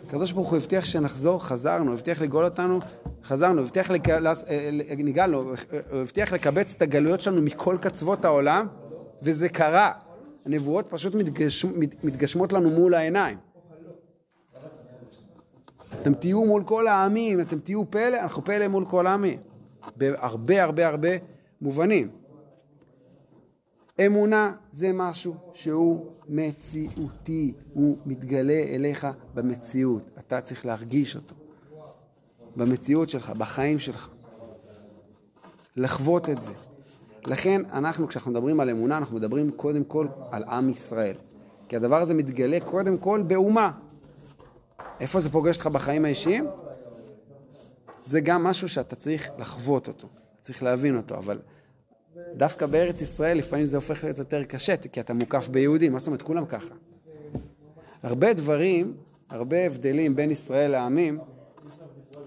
הקדוש 0.08 0.32
ברוך 0.32 0.50
הוא 0.50 0.58
הבטיח 0.58 0.86
שנחזור, 0.86 1.44
חזרנו, 1.44 1.94
הבטיח 1.94 2.22
לגאול 2.22 2.46
אותנו, 2.46 2.80
חזרנו, 3.24 3.62
הבטיח 3.62 3.92
לק... 3.92 4.10
הוא 5.92 6.02
הבטיח 6.02 6.34
לקבץ 6.34 6.74
את 6.76 6.82
הגלויות 6.82 7.22
שלנו 7.22 7.42
מכל 7.42 7.78
קצוות 7.82 8.26
העולם, 8.26 8.68
וזה 9.22 9.50
קרה. 9.50 9.92
הנבואות 10.46 10.86
פשוט 10.90 11.16
מתגש... 11.16 11.66
מת- 11.66 12.04
מתגשמות 12.04 12.54
לנו 12.54 12.70
מול 12.70 12.94
העיניים. 12.94 13.38
אתם 16.02 16.14
תהיו 16.14 16.46
מול 16.46 16.64
כל 16.64 16.88
העמים, 16.88 17.42
אתם 17.42 17.60
תהיו 17.60 17.92
פלא, 17.92 18.18
אנחנו 18.20 18.46
פלא 18.46 18.68
מול 18.68 18.86
כל 18.90 19.08
העמים. 19.08 19.40
בהרבה 19.96 20.64
הרבה 20.64 20.88
הרבה 20.88 21.10
מובנים. 21.62 22.10
אמונה 24.00 24.52
זה 24.72 24.92
משהו 24.94 25.36
שהוא 25.54 26.12
מציאותי, 26.30 27.54
הוא 27.74 27.98
מתגלה 28.06 28.64
אליך 28.64 29.08
במציאות. 29.34 30.10
אתה 30.20 30.42
צריך 30.42 30.66
להרגיש 30.66 31.16
אותו. 31.16 31.36
במציאות 32.56 33.10
שלך, 33.10 33.30
בחיים 33.30 33.80
שלך. 33.80 34.10
לחוות 35.76 36.30
את 36.30 36.42
זה. 36.42 36.52
לכן 37.26 37.62
אנחנו, 37.74 38.08
כשאנחנו 38.08 38.32
מדברים 38.32 38.60
על 38.60 38.70
אמונה, 38.70 38.98
אנחנו 38.98 39.16
מדברים 39.16 39.52
קודם 39.52 39.84
כל 39.84 40.08
על 40.32 40.44
עם 40.44 40.70
ישראל. 40.70 41.16
כי 41.68 41.76
הדבר 41.76 42.02
הזה 42.02 42.14
מתגלה 42.14 42.58
קודם 42.60 42.98
כל 42.98 43.24
באומה. 43.28 43.72
איפה 45.00 45.20
זה 45.20 45.30
פוגש 45.30 45.56
אותך 45.58 45.68
בחיים 45.68 46.06
האישיים? 46.06 46.48
זה 48.04 48.20
גם 48.20 48.44
משהו 48.44 48.70
שאתה 48.70 48.96
צריך 48.96 49.30
לחוות 49.38 49.88
אותו, 49.88 50.08
צריך 50.42 50.64
להבין 50.64 50.98
אותו, 50.98 51.16
אבל 51.16 51.40
דווקא 52.36 52.66
בארץ 52.66 53.02
ישראל 53.02 53.38
לפעמים 53.38 53.66
זה 53.66 53.78
הופך 53.78 54.04
להיות 54.04 54.18
יותר 54.18 54.44
קשה, 54.44 54.78
כי 54.78 55.00
אתה 55.00 55.14
מוקף 55.14 55.48
ביהודים, 55.48 55.94
מה 55.94 56.00
זאת 56.00 56.08
אומרת? 56.08 56.22
כולם 56.22 56.46
ככה. 56.46 56.76
הרבה 58.04 58.34
דברים, 58.34 58.94
הרבה 59.30 59.66
הבדלים 59.66 60.16
בין 60.16 60.32
ישראל 60.32 60.72
לעמים, 60.72 61.20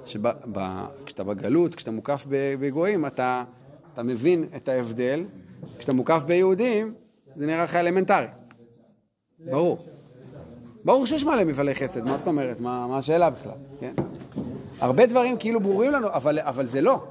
שכשאתה 0.05 1.24
בגלות, 1.24 1.74
כשאתה 1.74 1.90
מוקף 1.90 2.27
בגויים, 2.31 3.07
אתה, 3.07 3.44
אתה 3.92 4.03
מבין 4.03 4.44
את 4.57 4.68
ההבדל, 4.68 5.24
כשאתה 5.79 5.92
מוקף 5.92 6.22
ביהודים, 6.27 6.94
זה 7.37 7.46
נראה 7.46 7.64
לך 7.64 7.74
אלמנטרי. 7.74 8.27
ברור. 9.38 9.87
ברור 10.85 11.07
שיש 11.07 11.24
מלא 11.24 11.44
מפעלי 11.44 11.74
חסד, 11.74 12.05
מה 12.05 12.18
זאת 12.18 12.27
אומרת? 12.27 12.61
מה, 12.61 12.87
מה 12.87 12.98
השאלה 12.98 13.31
בכלל? 13.31 13.53
כן? 13.81 13.94
הרבה 14.81 15.07
דברים 15.07 15.38
כאילו 15.38 15.61
ברורים 15.61 15.92
לנו, 15.92 16.09
אבל, 16.09 16.38
אבל 16.38 16.66
זה 16.66 16.81
לא. 16.81 17.05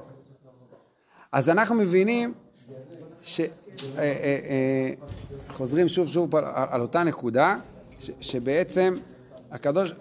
אז 1.32 1.48
אנחנו 1.48 1.74
מבינים 1.74 2.34
ש... 3.22 3.40
אה, 3.40 3.46
אה, 3.98 4.90
אה, 5.80 5.88
שוב 5.88 6.08
שוב 6.08 6.36
על, 6.36 6.80
אותה 6.80 7.04
נקודה, 7.04 7.56
שבעצם 8.20 8.94
הקדוש, 9.50 9.92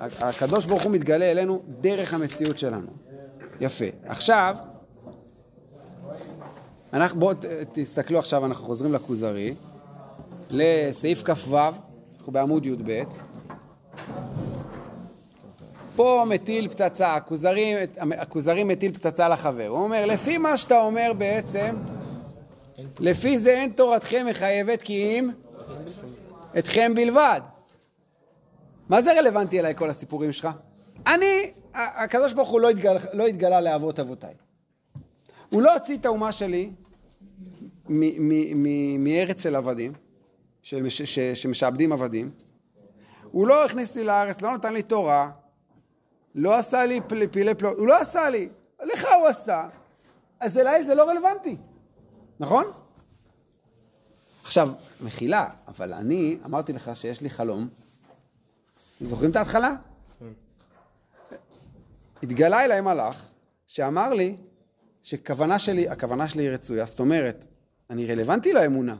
הקדוש 0.00 0.66
ברוך 0.66 0.82
הוא 0.82 0.92
מתגלה 0.92 1.30
אלינו 1.30 1.62
דרך 1.80 2.14
המציאות 2.14 2.58
שלנו. 2.58 2.86
יפה. 3.60 3.84
עכשיו, 4.04 4.56
בואו 7.14 7.32
תסתכלו 7.72 8.18
עכשיו, 8.18 8.46
אנחנו 8.46 8.66
חוזרים 8.66 8.92
לכוזרי, 8.92 9.54
לסעיף 10.50 11.22
כ"ו, 11.22 11.58
אנחנו 12.18 12.32
בעמוד 12.32 12.66
י"ב. 12.66 13.02
פה 15.96 16.24
מטיל 16.28 16.68
פצצה, 16.68 17.14
הכוזרי, 17.14 17.74
הכוזרי 18.18 18.64
מטיל 18.64 18.92
פצצה 18.92 19.28
לחבר. 19.28 19.66
הוא 19.66 19.84
אומר, 19.84 20.06
לפי 20.06 20.38
מה 20.38 20.56
שאתה 20.56 20.82
אומר 20.82 21.12
בעצם, 21.18 21.76
לפי 23.00 23.38
זה 23.38 23.50
אין 23.50 23.72
תורתכם 23.72 24.26
מחייבת 24.30 24.82
כי 24.82 24.94
אם 25.18 25.30
אתכם 26.58 26.92
בלבד. 26.94 27.40
מה 28.88 29.02
זה 29.02 29.12
רלוונטי 29.18 29.60
אליי 29.60 29.74
כל 29.74 29.90
הסיפורים 29.90 30.32
שלך? 30.32 30.48
אני, 31.06 31.52
הקדוש 31.74 32.32
ברוך 32.32 32.48
הוא 32.48 32.60
לא 32.60 32.70
התגלה, 32.70 33.00
לא 33.12 33.26
התגלה 33.26 33.60
לאבות 33.60 34.00
אבותיי. 34.00 34.34
הוא 35.50 35.62
לא 35.62 35.74
הוציא 35.74 35.96
את 35.96 36.06
האומה 36.06 36.32
שלי 36.32 36.70
מארץ 38.98 39.42
של 39.42 39.56
עבדים, 39.56 39.92
של, 40.62 40.88
ש- 40.88 41.02
ש- 41.02 41.18
שמשעבדים 41.42 41.92
עבדים. 41.92 42.30
הוא 43.30 43.46
לא 43.46 43.64
הכניס 43.64 43.88
אותי 43.88 44.04
לארץ, 44.04 44.42
לא 44.42 44.54
נתן 44.54 44.72
לי 44.72 44.82
תורה, 44.82 45.30
לא 46.34 46.54
עשה 46.58 46.86
לי 46.86 47.00
פל- 47.08 47.26
פילי 47.26 47.54
פלאות, 47.54 47.78
הוא 47.78 47.86
לא 47.86 48.00
עשה 48.00 48.30
לי, 48.30 48.48
לך 48.82 49.06
הוא 49.18 49.26
עשה, 49.26 49.68
אז 50.40 50.58
אליי 50.58 50.84
זה 50.84 50.94
לא 50.94 51.02
רלוונטי, 51.10 51.56
נכון? 52.42 52.64
עכשיו, 54.44 54.72
מחילה, 55.00 55.48
אבל 55.68 55.92
אני 55.92 56.38
אמרתי 56.44 56.72
לך 56.72 56.90
שיש 56.94 57.20
לי 57.20 57.30
חלום. 57.30 57.68
זוכרים 59.00 59.30
את 59.30 59.36
ההתחלה? 59.36 59.74
התגלה 62.22 62.64
אליי 62.64 62.80
מלאך 62.80 63.28
שאמר 63.66 64.12
לי 64.12 64.36
שכוונה 65.02 65.58
שלי, 65.58 65.88
הכוונה 65.88 66.28
שלי 66.28 66.42
היא 66.42 66.50
רצויה, 66.50 66.86
זאת 66.86 67.00
אומרת, 67.00 67.46
אני 67.90 68.06
רלוונטי 68.06 68.52
לאמונה, 68.52 68.96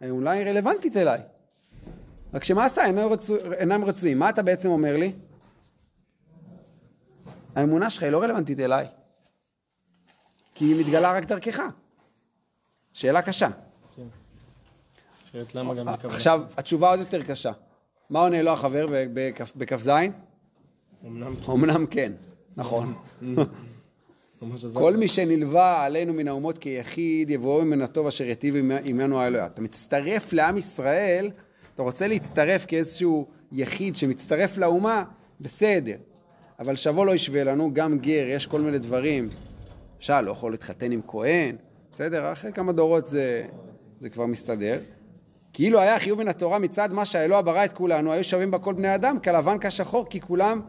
האמונה 0.00 0.30
היא 0.30 0.46
רלוונטית 0.46 0.96
אליי. 0.96 1.20
רק 2.34 2.44
שמעשה 2.44 2.84
אינם, 2.84 3.12
רצו, 3.12 3.36
אינם 3.52 3.84
רצויים. 3.84 4.18
מה 4.18 4.30
אתה 4.30 4.42
בעצם 4.42 4.68
אומר 4.68 4.96
לי? 4.96 5.12
האמונה 7.54 7.90
שלך 7.90 8.02
היא 8.02 8.10
לא 8.10 8.22
רלוונטית 8.22 8.60
אליי, 8.60 8.86
כי 10.54 10.64
היא 10.64 10.80
מתגלה 10.80 11.12
רק 11.12 11.24
דרכך. 11.24 11.62
שאלה 12.96 13.22
קשה. 13.22 13.48
אחרת 15.30 15.54
למה 15.54 15.74
גם 15.74 15.86
בכוונה? 15.86 16.14
עכשיו, 16.14 16.42
התשובה 16.56 16.90
עוד 16.90 16.98
יותר 17.00 17.22
קשה. 17.22 17.52
מה 18.10 18.20
עונה 18.20 18.42
לו 18.42 18.50
החבר 18.52 18.86
בכ"ז? 19.56 19.88
אמנם 21.06 21.34
אמנם 21.48 21.86
כן, 21.86 22.12
נכון. 22.56 22.94
כל 24.74 24.96
מי 24.96 25.08
שנלווה 25.08 25.84
עלינו 25.84 26.12
מן 26.12 26.28
האומות 26.28 26.58
כיחיד, 26.58 27.30
יבואו 27.30 27.64
מן 27.64 27.82
הטוב 27.82 28.06
אשר 28.06 28.24
יטיב 28.24 28.54
עמ- 28.54 28.80
עמנו 28.84 29.20
האלוה. 29.20 29.46
אתה 29.46 29.60
מצטרף 29.62 30.32
לעם 30.32 30.56
ישראל, 30.56 31.30
אתה 31.74 31.82
רוצה 31.82 32.08
להצטרף 32.08 32.64
כאיזשהו 32.64 33.26
יחיד 33.52 33.96
שמצטרף 33.96 34.58
לאומה, 34.58 35.04
בסדר. 35.40 35.96
אבל 36.58 36.76
שבוא 36.76 37.06
לא 37.06 37.14
ישווה 37.14 37.44
לנו, 37.44 37.70
גם 37.74 37.98
גר, 37.98 38.26
יש 38.28 38.46
כל 38.46 38.60
מיני 38.60 38.78
דברים. 38.78 39.28
למשל, 39.96 40.20
לא 40.20 40.30
יכול 40.30 40.52
להתחתן 40.52 40.92
עם 40.92 41.00
כהן, 41.08 41.56
בסדר? 41.96 42.32
אחרי 42.32 42.52
כמה 42.52 42.72
דורות 42.72 43.08
זה, 43.08 43.42
זה 44.00 44.08
כבר 44.08 44.26
מסתדר. 44.26 44.78
כאילו 45.52 45.80
היה 45.80 45.98
חיוב 45.98 46.18
מן 46.18 46.28
התורה 46.28 46.58
מצד 46.58 46.92
מה 46.92 47.04
שהאלוה 47.04 47.42
ברא 47.42 47.64
את 47.64 47.72
כולנו, 47.72 48.12
היו 48.12 48.24
שווים 48.24 48.50
בה 48.50 48.58
כל 48.58 48.72
בני 48.72 48.94
אדם, 48.94 49.18
כלבן 49.20 49.56
כשחור, 49.60 50.06
כי 50.10 50.20
כולם 50.20 50.60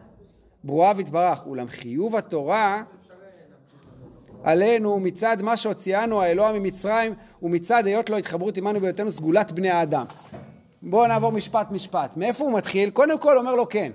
ברורה 0.64 0.92
ויתברך. 0.96 1.46
אולם 1.46 1.68
חיוב 1.68 2.16
התורה 2.16 2.82
עלינו 4.44 5.00
מצד 5.00 5.42
מה 5.42 5.56
שהוציאנו 5.56 6.22
האלוה 6.22 6.52
ממצרים 6.52 7.14
ומצד 7.42 7.86
היות 7.86 8.10
לו 8.10 8.16
התחברות 8.16 8.56
עמנו 8.56 8.80
בהיותנו 8.80 9.10
סגולת 9.10 9.52
בני 9.52 9.70
האדם. 9.70 10.04
בואו 10.82 11.06
נעבור 11.06 11.32
משפט 11.32 11.70
משפט. 11.70 12.16
מאיפה 12.16 12.44
הוא 12.44 12.58
מתחיל? 12.58 12.90
קודם 12.90 13.18
כל 13.18 13.38
אומר 13.38 13.54
לו 13.54 13.68
כן. 13.68 13.92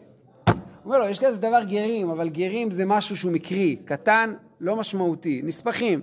אומר 0.86 1.00
לו, 1.00 1.06
יש 1.06 1.20
כזה 1.20 1.38
דבר 1.38 1.64
גרים, 1.64 2.10
אבל 2.10 2.30
גרים 2.30 2.72
זה 2.72 2.86
משהו 2.86 3.18
שהוא 3.18 3.32
מקרי, 3.32 3.76
קטן, 3.86 4.34
לא 4.60 4.76
משמעותי, 4.76 5.42
נספחים. 5.44 6.02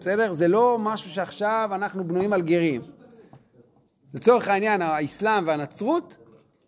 בסדר? 0.00 0.32
זה 0.32 0.48
לא 0.48 0.78
משהו 0.80 1.10
שעכשיו 1.10 1.70
אנחנו 1.72 2.04
בנויים 2.04 2.32
על 2.32 2.42
גרים. 2.42 2.80
לצורך 4.14 4.48
העניין, 4.48 4.82
האסלאם 4.82 5.46
והנצרות 5.46 6.16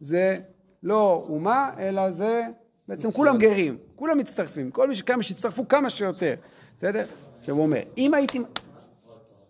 זה 0.01 0.37
לא 0.83 1.27
אומה, 1.29 1.71
אלא 1.79 2.11
זה 2.11 2.47
בעצם 2.89 3.11
כולם 3.11 3.39
גרים, 3.39 3.79
כולם 3.95 4.19
מצטרפים, 4.19 4.71
כל 4.71 4.89
מי 4.89 4.95
שכמה 4.95 5.23
שיצטרפו 5.23 5.69
כמה 5.69 5.91
שיותר, 5.91 6.35
בסדר? 6.77 7.07
עכשיו 7.41 7.55
הוא 7.55 7.63
אומר, 7.63 7.81
אם 7.99 8.15
הייתי... 8.15 8.41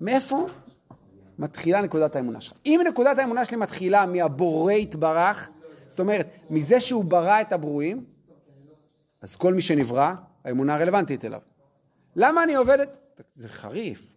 מאיפה 0.00 0.46
מתחילה 1.38 1.80
נקודת 1.80 2.16
האמונה 2.16 2.40
שלך? 2.40 2.56
אם 2.66 2.80
נקודת 2.88 3.18
האמונה 3.18 3.44
שלי 3.44 3.56
מתחילה 3.56 4.06
מהבורא 4.06 4.72
יתברך, 4.72 5.48
זאת 5.88 6.00
אומרת, 6.00 6.26
מזה 6.50 6.80
שהוא 6.80 7.04
ברא 7.04 7.40
את 7.40 7.52
הברואים, 7.52 8.04
אז 9.22 9.36
כל 9.36 9.54
מי 9.54 9.62
שנברא, 9.62 10.12
האמונה 10.44 10.76
רלוונטית 10.76 11.24
אליו. 11.24 11.40
למה 12.16 12.44
אני 12.44 12.54
עובדת? 12.54 12.97
זה 13.34 13.48
חריף. 13.48 14.14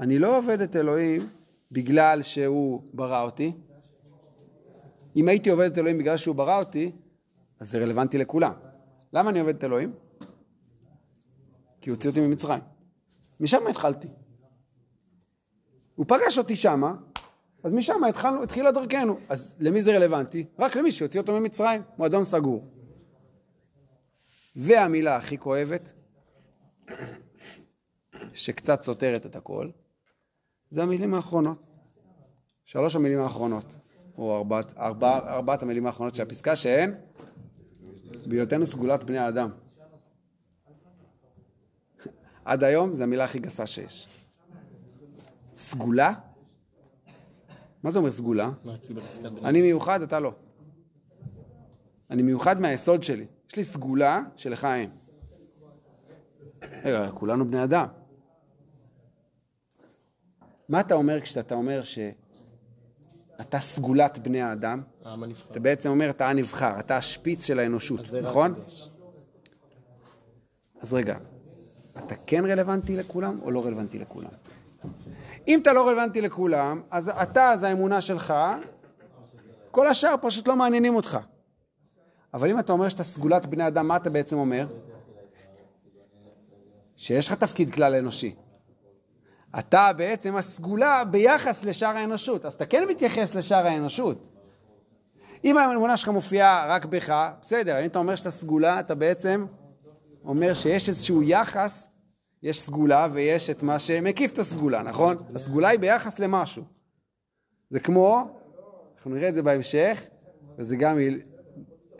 אני 0.00 0.18
לא 0.18 0.38
עובד 0.38 0.60
את 0.60 0.76
אלוהים 0.76 1.28
בגלל 1.72 2.22
שהוא 2.22 2.82
ברא 2.92 3.22
אותי. 3.22 3.52
אם 5.16 5.28
הייתי 5.28 5.50
עובד 5.50 5.72
את 5.72 5.78
אלוהים 5.78 5.98
בגלל 5.98 6.16
שהוא 6.16 6.36
ברא 6.36 6.58
אותי, 6.58 6.92
אז 7.60 7.70
זה 7.70 7.78
רלוונטי 7.78 8.18
לכולם. 8.18 8.52
למה 9.12 9.30
אני 9.30 9.40
עובד 9.40 9.56
את 9.56 9.64
אלוהים? 9.64 9.92
כי 11.80 11.90
הוא 11.90 11.96
הוציא 11.96 12.10
אותי 12.10 12.20
ממצרים. 12.20 12.60
משם 13.40 13.66
התחלתי. 13.66 14.08
הוא 15.94 16.06
פגש 16.08 16.38
אותי 16.38 16.56
שמה, 16.56 16.94
אז 17.64 17.74
משם 17.74 18.04
התחלנו, 18.04 18.42
התחילה 18.42 18.72
דרכנו. 18.72 19.18
אז 19.28 19.56
למי 19.60 19.82
זה 19.82 19.96
רלוונטי? 19.96 20.46
רק 20.58 20.76
למי 20.76 20.92
שהוציא 20.92 21.20
אותו 21.20 21.40
ממצרים, 21.40 21.82
מועדון 21.98 22.24
סגור. 22.24 22.64
והמילה 24.56 25.16
הכי 25.16 25.38
כואבת, 25.38 25.92
שקצת 28.36 28.82
סותרת 28.82 29.26
את 29.26 29.36
הכל, 29.36 29.70
זה 30.70 30.82
המילים 30.82 31.14
האחרונות. 31.14 31.58
שלוש 32.64 32.96
המילים 32.96 33.20
האחרונות, 33.20 33.64
או 34.18 34.36
ארבעת, 34.36 34.78
ארבע, 34.78 35.18
ארבעת 35.34 35.62
המילים 35.62 35.86
האחרונות 35.86 36.14
של 36.14 36.22
הפסקה, 36.22 36.56
שהן 36.56 36.94
בהיותנו 38.26 38.66
סגולת 38.66 39.04
בני 39.04 39.18
האדם. 39.18 39.50
עד 42.44 42.64
היום 42.64 42.94
זו 42.94 43.02
המילה 43.02 43.24
הכי 43.24 43.38
גסה 43.38 43.66
שיש. 43.66 44.08
סגולה? 45.54 46.12
מה 47.82 47.90
זה 47.90 47.98
אומר 47.98 48.12
סגולה? 48.12 48.50
כאילו 48.86 49.00
אני 49.44 49.62
מיוחד, 49.62 50.02
אתה 50.02 50.20
לא. 50.20 50.32
אני 52.10 52.22
מיוחד 52.22 52.60
מהיסוד 52.60 53.02
שלי. 53.02 53.26
יש 53.48 53.56
לי 53.56 53.64
סגולה 53.64 54.22
שלך 54.36 54.64
אין. 54.64 54.90
רגע, 56.84 57.08
כולנו 57.08 57.44
בני 57.44 57.64
אדם. 57.64 57.86
מה 60.68 60.80
אתה 60.80 60.94
אומר 60.94 61.20
כשאתה 61.20 61.54
אומר 61.54 61.82
שאתה 61.82 63.60
סגולת 63.60 64.18
בני 64.18 64.42
האדם? 64.42 64.82
העם 65.04 65.22
הנבחר. 65.22 65.50
אתה 65.50 65.60
בעצם 65.60 65.90
אומר, 65.90 66.10
אתה 66.10 66.28
הנבחר, 66.28 66.80
אתה 66.80 66.96
השפיץ 66.96 67.44
של 67.44 67.58
האנושות, 67.58 68.00
נכון? 68.22 68.54
אז 70.80 70.94
רגע, 70.94 71.16
אתה 71.98 72.14
כן 72.26 72.44
רלוונטי 72.44 72.96
לכולם 72.96 73.38
או 73.42 73.50
לא 73.50 73.64
רלוונטי 73.64 73.98
לכולם? 73.98 74.30
אם 75.48 75.60
אתה 75.62 75.72
לא 75.72 75.88
רלוונטי 75.88 76.20
לכולם, 76.20 76.82
אז 76.90 77.08
אתה, 77.08 77.50
אז 77.50 77.62
האמונה 77.62 78.00
שלך, 78.00 78.34
כל 79.70 79.86
השאר 79.86 80.14
פשוט 80.22 80.48
לא 80.48 80.56
מעניינים 80.56 80.96
אותך. 80.96 81.18
אבל 82.34 82.50
אם 82.50 82.58
אתה 82.58 82.72
אומר 82.72 82.88
שאתה 82.88 83.02
סגולת 83.04 83.46
בני 83.46 83.68
אדם, 83.68 83.88
מה 83.88 83.96
אתה 83.96 84.10
בעצם 84.10 84.38
אומר? 84.38 84.66
שיש 86.96 87.28
לך 87.28 87.34
תפקיד 87.34 87.74
כלל 87.74 87.94
אנושי. 87.94 88.34
אתה 89.58 89.92
בעצם 89.96 90.36
הסגולה 90.36 91.04
ביחס 91.04 91.64
לשאר 91.64 91.96
האנושות, 91.96 92.44
אז 92.44 92.54
אתה 92.54 92.66
כן 92.66 92.84
מתייחס 92.88 93.34
לשאר 93.34 93.66
האנושות. 93.66 94.18
אם 95.44 95.58
האמונה 95.58 95.96
שלך 95.96 96.08
מופיעה 96.08 96.66
רק 96.68 96.84
בך, 96.84 97.30
בסדר, 97.40 97.80
אם 97.80 97.86
אתה 97.86 97.98
אומר 97.98 98.16
שאתה 98.16 98.30
סגולה, 98.30 98.80
אתה 98.80 98.94
בעצם 98.94 99.46
אומר 100.24 100.54
שיש 100.54 100.88
איזשהו 100.88 101.22
יחס, 101.22 101.88
יש 102.42 102.60
סגולה 102.60 103.08
ויש 103.12 103.50
את 103.50 103.62
מה 103.62 103.78
שמקיף 103.78 104.32
את 104.32 104.38
הסגולה, 104.38 104.82
נכון? 104.82 105.16
הסגולה 105.34 105.68
היא 105.68 105.78
ביחס 105.78 106.18
למשהו. 106.18 106.64
זה 107.70 107.80
כמו, 107.80 108.28
אנחנו 108.96 109.10
נראה 109.10 109.28
את 109.28 109.34
זה 109.34 109.42
בהמשך, 109.42 110.02
וזה 110.58 110.76
גם 110.76 110.98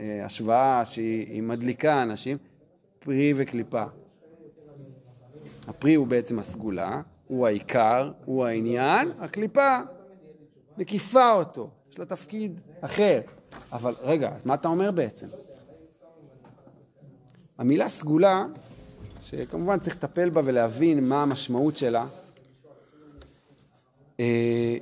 אה, 0.00 0.24
השוואה 0.24 0.84
שהיא 0.84 1.42
מדליקה 1.42 2.02
אנשים, 2.02 2.38
פרי 2.98 3.32
וקליפה. 3.36 3.84
הפרי 5.68 5.94
הוא 5.94 6.06
בעצם 6.06 6.38
הסגולה, 6.38 7.00
הוא 7.26 7.46
העיקר, 7.46 8.12
הוא 8.24 8.46
העניין, 8.46 9.12
הקליפה 9.20 9.78
מקיפה 10.78 11.32
אותו, 11.32 11.70
יש 11.90 11.98
לה 11.98 12.04
תפקיד 12.04 12.60
אחר. 12.80 13.20
אבל 13.72 13.94
רגע, 14.02 14.32
מה 14.44 14.54
אתה 14.54 14.68
אומר 14.68 14.90
בעצם? 14.90 15.26
המילה 17.58 17.88
סגולה, 17.88 18.46
שכמובן 19.20 19.78
צריך 19.78 19.96
לטפל 19.96 20.30
בה 20.30 20.40
ולהבין 20.44 21.08
מה 21.08 21.22
המשמעות 21.22 21.76
שלה, 21.76 22.06
אה, 24.20 24.76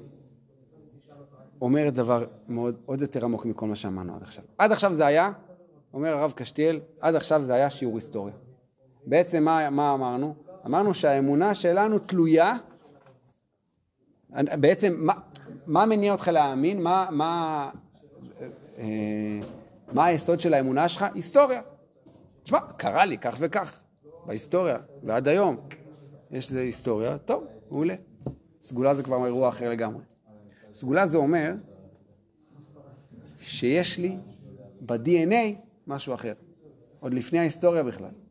אומרת 1.60 1.94
דבר 1.94 2.24
מאוד, 2.48 2.76
עוד 2.86 3.00
יותר 3.00 3.24
עמוק 3.24 3.44
מכל 3.44 3.66
מה 3.66 3.76
שאמרנו 3.76 4.16
עד 4.16 4.22
עכשיו. 4.22 4.44
עד 4.58 4.72
עכשיו 4.72 4.94
זה 4.94 5.06
היה, 5.06 5.32
אומר 5.94 6.16
הרב 6.16 6.32
קשתיאל, 6.36 6.80
עד 7.00 7.14
עכשיו 7.14 7.42
זה 7.42 7.54
היה 7.54 7.70
שיעור 7.70 7.94
היסטוריה. 7.94 8.34
בעצם 9.06 9.44
מה, 9.44 9.70
מה 9.70 9.94
אמרנו? 9.94 10.34
אמרנו 10.66 10.94
שהאמונה 10.94 11.54
שלנו 11.54 11.98
תלויה, 11.98 12.56
בעצם 14.60 14.94
מה, 14.98 15.12
מה 15.66 15.86
מניע 15.86 16.12
אותך 16.12 16.28
להאמין? 16.28 16.82
מה, 16.82 17.06
מה, 17.10 17.70
אה, 18.78 19.40
מה 19.92 20.04
היסוד 20.04 20.40
של 20.40 20.54
האמונה 20.54 20.88
שלך? 20.88 21.04
היסטוריה. 21.14 21.62
תשמע, 22.42 22.58
קרה 22.76 23.04
לי 23.04 23.18
כך 23.18 23.36
וכך 23.38 23.80
בהיסטוריה, 24.26 24.78
ועד 25.02 25.28
היום 25.28 25.56
יש 26.30 26.46
איזה 26.46 26.60
היסטוריה, 26.60 27.18
טוב, 27.18 27.44
מעולה. 27.70 27.94
סגולה 28.62 28.94
זה 28.94 29.02
כבר 29.02 29.26
אירוע 29.26 29.48
אחר 29.48 29.70
לגמרי. 29.70 30.02
סגולה 30.72 31.06
זה 31.06 31.16
אומר 31.16 31.54
שיש 33.40 33.98
לי 33.98 34.16
ב-DNA 34.80 35.54
משהו 35.86 36.14
אחר, 36.14 36.32
עוד 37.00 37.14
לפני 37.14 37.38
ההיסטוריה 37.38 37.82
בכלל. 37.82 38.23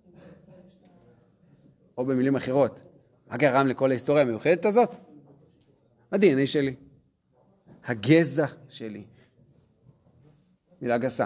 או 1.97 2.05
במילים 2.05 2.35
אחרות, 2.35 2.79
מה 3.31 3.37
גרם 3.37 3.67
לכל 3.67 3.89
ההיסטוריה 3.89 4.21
המיוחדת 4.21 4.65
הזאת? 4.65 4.95
ה-DNA 6.11 6.45
שלי, 6.47 6.75
הגזע 7.85 8.45
שלי. 8.69 9.03
מילה 10.81 10.97
גסה, 10.97 11.25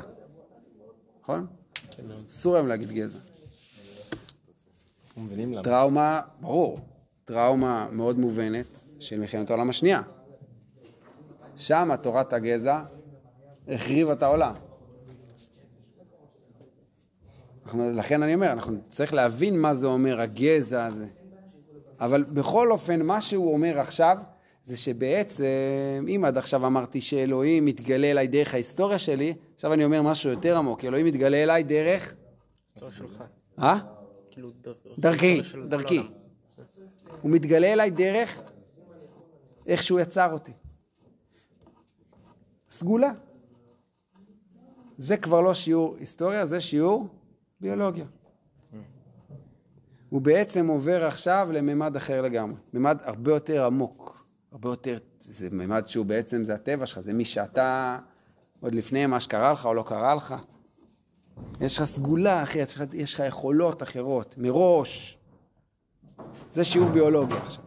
נכון? 1.21 1.47
אסור 2.29 2.55
היום 2.55 2.67
להגיד 2.67 2.91
גזע. 2.91 3.19
טראומה, 5.63 6.21
ברור, 6.41 6.79
טראומה 7.25 7.87
מאוד 7.91 8.19
מובנת 8.19 8.65
של 8.99 9.19
מלחמת 9.19 9.49
העולם 9.49 9.69
השנייה. 9.69 10.01
שם 11.57 11.89
תורת 12.01 12.33
הגזע 12.33 12.83
החריבה 13.67 14.13
את 14.13 14.23
העולם. 14.23 14.53
אנחנו, 17.67 17.91
לכן 17.93 18.23
אני 18.23 18.33
אומר, 18.33 18.51
אנחנו 18.51 18.77
צריך 18.89 19.13
להבין 19.13 19.59
מה 19.59 19.75
זה 19.75 19.87
אומר 19.87 20.21
הגזע 20.21 20.85
הזה. 20.85 21.07
אבל 21.99 22.23
בכל 22.23 22.71
אופן, 22.71 23.01
מה 23.01 23.21
שהוא 23.21 23.53
אומר 23.53 23.79
עכשיו, 23.79 24.17
זה 24.63 24.77
שבעצם, 24.77 25.45
אם 26.15 26.25
עד 26.25 26.37
עכשיו 26.37 26.65
אמרתי 26.65 27.01
שאלוהים 27.01 27.65
מתגלה 27.65 28.11
אליי 28.11 28.27
דרך 28.27 28.53
ההיסטוריה 28.53 28.99
שלי, 28.99 29.33
עכשיו 29.55 29.73
אני 29.73 29.85
אומר 29.85 30.01
משהו 30.01 30.29
יותר 30.29 30.57
עמוק, 30.57 30.85
אלוהים 30.85 31.05
מתגלה 31.05 31.43
אליי 31.43 31.63
דרך... 31.63 32.15
שלך. 32.75 33.23
אה? 33.59 33.79
כאילו, 34.31 34.49
דר- 34.61 34.73
דרכי, 34.99 35.41
דרכי. 35.67 36.01
הוא 37.21 37.31
מתגלה 37.31 37.73
אליי 37.73 37.89
דרך 37.89 38.41
איך 39.67 39.83
שהוא 39.83 39.99
יצר 39.99 40.33
אותי. 40.33 40.51
סגולה. 42.69 43.11
זה 44.97 45.17
כבר 45.17 45.41
לא 45.41 45.53
שיעור 45.53 45.95
היסטוריה, 45.99 46.45
זה 46.45 46.61
שיעור 46.61 47.07
ביולוגיה. 47.61 48.05
הוא 50.09 50.21
בעצם 50.21 50.67
עובר 50.67 51.05
עכשיו 51.05 51.47
לממד 51.51 51.95
אחר 51.95 52.21
לגמרי, 52.21 52.55
ממד 52.73 52.97
הרבה 53.03 53.31
יותר 53.31 53.65
עמוק, 53.65 54.25
הרבה 54.51 54.69
יותר, 54.69 54.97
זה 55.19 55.47
ממד 55.51 55.87
שהוא 55.87 56.05
בעצם, 56.05 56.43
זה 56.43 56.53
הטבע 56.53 56.85
שלך, 56.85 56.99
זה 56.99 57.13
מי 57.13 57.25
שאתה 57.25 57.99
עוד 58.59 58.75
לפני 58.75 59.05
מה 59.05 59.19
שקרה 59.19 59.53
לך 59.53 59.65
או 59.65 59.73
לא 59.73 59.83
קרה 59.87 60.15
לך. 60.15 60.35
יש 61.61 61.77
לך 61.77 61.83
סגולה 61.83 62.43
אחרת, 62.43 62.67
יש 62.93 63.13
לך- 63.13 63.23
יכולות 63.27 63.83
אחרות, 63.83 64.35
מראש. 64.37 65.17
זה 66.51 66.63
שיעור 66.65 66.89
ביולוגיה 66.89 67.37
עכשיו. 67.37 67.63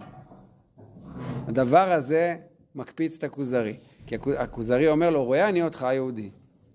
הדבר 1.48 1.92
הזה 1.92 2.36
מקפיץ 2.74 3.16
את 3.18 3.24
הכוזרי. 3.24 3.76
כי 4.06 4.14
הכו- 4.14 4.32
הכוזרי 4.38 4.88
אומר 4.88 5.10
לו, 5.10 5.24
רואה 5.24 5.48
אני 5.48 5.62
אותך 5.62 5.86
יהודי, 5.92 6.30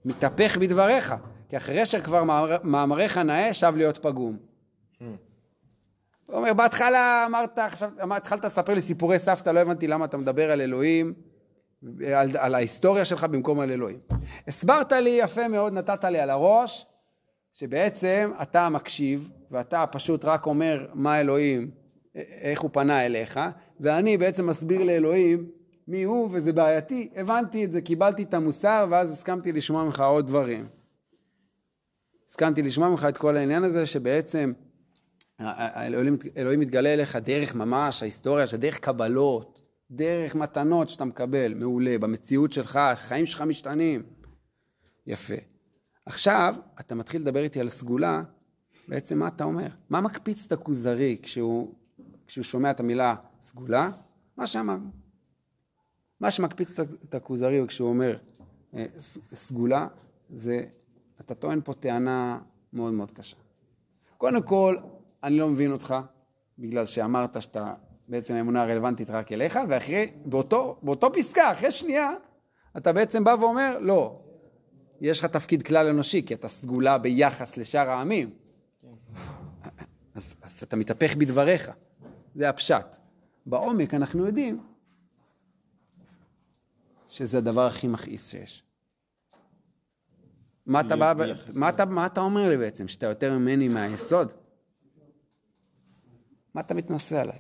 מתהפך 0.06 0.58
בדבריך, 0.58 1.16
כי 1.56 1.60
אחרי 1.60 1.86
שכבר 1.86 2.24
מאמר- 2.24 2.58
מאמריך 2.64 3.18
נאה, 3.18 3.54
שב 3.54 3.74
להיות 3.78 3.98
פגום. 3.98 4.38
הוא 6.26 6.38
אומר, 6.38 6.54
בהתחלה 6.54 7.26
אמרת, 7.30 7.60
עכשיו, 7.60 7.90
התחלת 8.12 8.46
לספר 8.46 8.74
לי 8.74 8.82
סיפורי 8.82 9.20
סבתא, 9.20 9.50
לא 9.50 9.60
הבנתי 9.60 9.88
למה 9.88 10.06
אתה 10.06 10.18
מדבר 10.18 10.52
על 10.52 10.62
אלוהים, 10.62 11.14
על, 12.16 12.38
על 12.38 12.56
ההיסטוריה 12.56 13.06
שלך 13.06 13.24
במקום 13.24 13.60
על 13.60 13.72
אלוהים. 13.72 14.00
הסברת 14.48 14.92
לי 14.92 15.10
יפה 15.10 15.48
מאוד, 15.48 15.74
נתת 15.74 16.04
לי 16.04 16.20
על 16.20 16.30
הראש, 16.30 16.86
שבעצם 17.54 18.32
אתה 18.42 18.70
מקשיב, 18.70 19.30
ואתה 19.52 19.86
פשוט 19.92 20.26
רק 20.26 20.46
אומר 20.46 20.88
מה 20.94 21.20
אלוהים, 21.20 21.72
איך 22.42 22.62
הוא 22.62 22.70
פנה 22.74 23.06
אליך, 23.06 23.40
ואני 23.80 24.18
בעצם 24.18 24.48
מסביר 24.48 24.84
לאלוהים 24.84 25.50
מי 25.88 26.04
הוא, 26.04 26.30
וזה 26.32 26.54
בעייתי. 26.54 27.10
הבנתי 27.16 27.66
את 27.66 27.72
זה, 27.72 27.82
קיבלתי 27.82 28.24
את 28.24 28.34
המוסר, 28.34 28.88
ואז 28.90 29.12
הסכמתי 29.12 29.52
לשמוע 29.52 29.84
ממך 29.84 30.00
עוד 30.00 30.28
דברים. 30.28 30.68
הסכמתי 32.30 32.62
לשמוע 32.62 32.90
ממך 32.90 33.06
את 33.10 33.18
כל 33.18 33.38
העניין 33.38 33.64
הזה, 33.64 33.86
שבעצם 33.86 34.54
אלוהים, 35.42 36.18
אלוהים 36.38 36.60
מתגלה 36.60 36.94
אליך 36.94 37.16
דרך 37.16 37.56
ממש 37.56 38.02
ההיסטוריה, 38.02 38.48
שדרך 38.48 38.78
קבלות, 38.80 39.62
דרך 39.92 40.36
מתנות 40.36 40.90
שאתה 40.90 41.06
מקבל, 41.06 41.54
מעולה, 41.54 41.98
במציאות 41.98 42.52
שלך, 42.52 42.76
החיים 42.76 43.26
שלך 43.26 43.42
משתנים. 43.42 44.04
יפה. 45.08 45.36
עכשיו, 46.06 46.56
אתה 46.80 46.96
מתחיל 46.96 47.22
לדבר 47.22 47.40
איתי 47.40 47.60
על 47.60 47.70
סגולה, 47.70 48.24
בעצם 48.88 49.20
מה 49.20 49.28
אתה 49.28 49.44
אומר? 49.44 49.68
מה 49.90 50.02
מקפיץ 50.02 50.46
את 50.46 50.52
הכוזרי 50.52 51.18
כשהוא, 51.22 51.74
כשהוא 52.28 52.44
שומע 52.44 52.72
את 52.72 52.80
המילה 52.80 53.16
סגולה? 53.42 53.90
מה 54.38 54.48
שאמרנו. 54.48 54.90
מה 56.20 56.32
שמקפיץ 56.32 56.80
את 56.80 57.16
הכוזרי 57.16 57.62
כשהוא 57.68 57.90
אומר 57.90 58.18
אה, 58.76 58.86
סגולה, 59.34 59.88
זה, 60.30 60.66
אתה 61.22 61.36
טוען 61.36 61.62
פה 61.64 61.74
טענה 61.74 62.40
מאוד 62.74 62.94
מאוד 62.94 63.12
קשה. 63.12 63.36
קודם 64.18 64.42
כל, 64.42 64.76
אני 65.24 65.38
לא 65.38 65.50
מבין 65.50 65.72
אותך, 65.72 65.96
בגלל 66.60 66.86
שאמרת 66.86 67.42
שאתה, 67.42 67.74
בעצם 68.08 68.34
האמונה 68.34 68.64
הרלוונטית 68.64 69.10
רק 69.10 69.32
אליך, 69.32 69.60
ואחרי, 69.70 70.12
באותו, 70.26 70.80
באותו 70.82 71.14
פסקה, 71.14 71.52
אחרי 71.52 71.72
שנייה, 71.72 72.12
אתה 72.78 72.94
בעצם 72.94 73.24
בא 73.24 73.36
ואומר, 73.40 73.80
לא, 73.80 74.20
יש 75.02 75.20
לך 75.20 75.26
תפקיד 75.26 75.64
כלל 75.64 75.88
אנושי, 75.88 76.26
כי 76.26 76.34
אתה 76.34 76.50
סגולה 76.50 76.98
ביחס 76.98 77.58
לשאר 77.58 77.90
העמים. 77.90 78.30
אז, 80.16 80.36
אז 80.42 80.64
אתה 80.64 80.76
מתהפך 80.76 81.16
בדבריך, 81.16 81.72
זה 82.36 82.50
הפשט. 82.50 82.98
בעומק 83.46 83.94
אנחנו 83.94 84.26
יודעים 84.26 84.64
שזה 87.08 87.38
הדבר 87.38 87.68
הכי 87.68 87.88
מכעיס 87.88 88.32
שיש. 88.32 88.64
מה 90.66 90.80
אתה, 90.80 90.96
בא, 90.96 91.14
מה, 91.56 91.70
אתה, 91.70 91.86
מה 91.86 92.06
אתה 92.06 92.22
אומר 92.22 92.50
לי 92.50 92.58
בעצם? 92.58 92.88
שאתה 92.88 93.06
יותר 93.06 93.34
ממני 93.38 93.68
מהיסוד? 93.68 94.34
מה 96.54 96.62
אתה 96.62 96.74
מתנשא 96.74 97.20
עליי? 97.20 97.40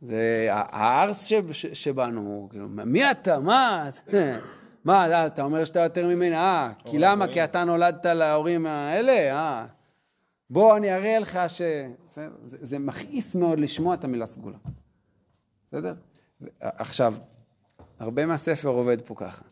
זה 0.00 0.48
הארס 0.50 1.32
שבנו, 1.72 2.48
כאילו, 2.50 2.68
מי 2.68 3.10
אתה? 3.10 3.40
מה? 3.40 3.88
מה, 4.84 5.12
אה, 5.12 5.26
אתה 5.26 5.42
אומר 5.42 5.64
שאתה 5.64 5.80
יותר 5.80 6.06
ממני? 6.06 6.36
אה, 6.36 6.72
כי 6.84 6.98
למה? 6.98 7.26
כי 7.28 7.44
אתה 7.44 7.64
נולדת 7.64 8.06
להורים 8.06 8.66
האלה? 8.66 9.32
אה. 9.32 9.66
בוא, 10.50 10.76
אני 10.76 10.94
אראה 10.94 11.18
לך 11.18 11.38
ש... 11.48 11.62
זה, 12.14 12.28
זה, 12.44 12.58
זה 12.60 12.78
מכעיס 12.78 13.34
מאוד 13.34 13.58
לשמוע 13.58 13.94
את 13.94 14.04
המילה 14.04 14.26
סגולה. 14.26 14.56
בסדר? 15.68 15.94
עכשיו, 16.60 17.14
הרבה 17.98 18.26
מהספר 18.26 18.68
עובד 18.68 19.00
פה 19.00 19.14
ככה. 19.14 19.44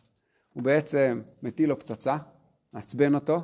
הוא 0.53 0.63
בעצם 0.63 1.21
מטיל 1.43 1.69
לו 1.69 1.79
פצצה, 1.79 2.17
מעצבן 2.73 3.15
אותו, 3.15 3.41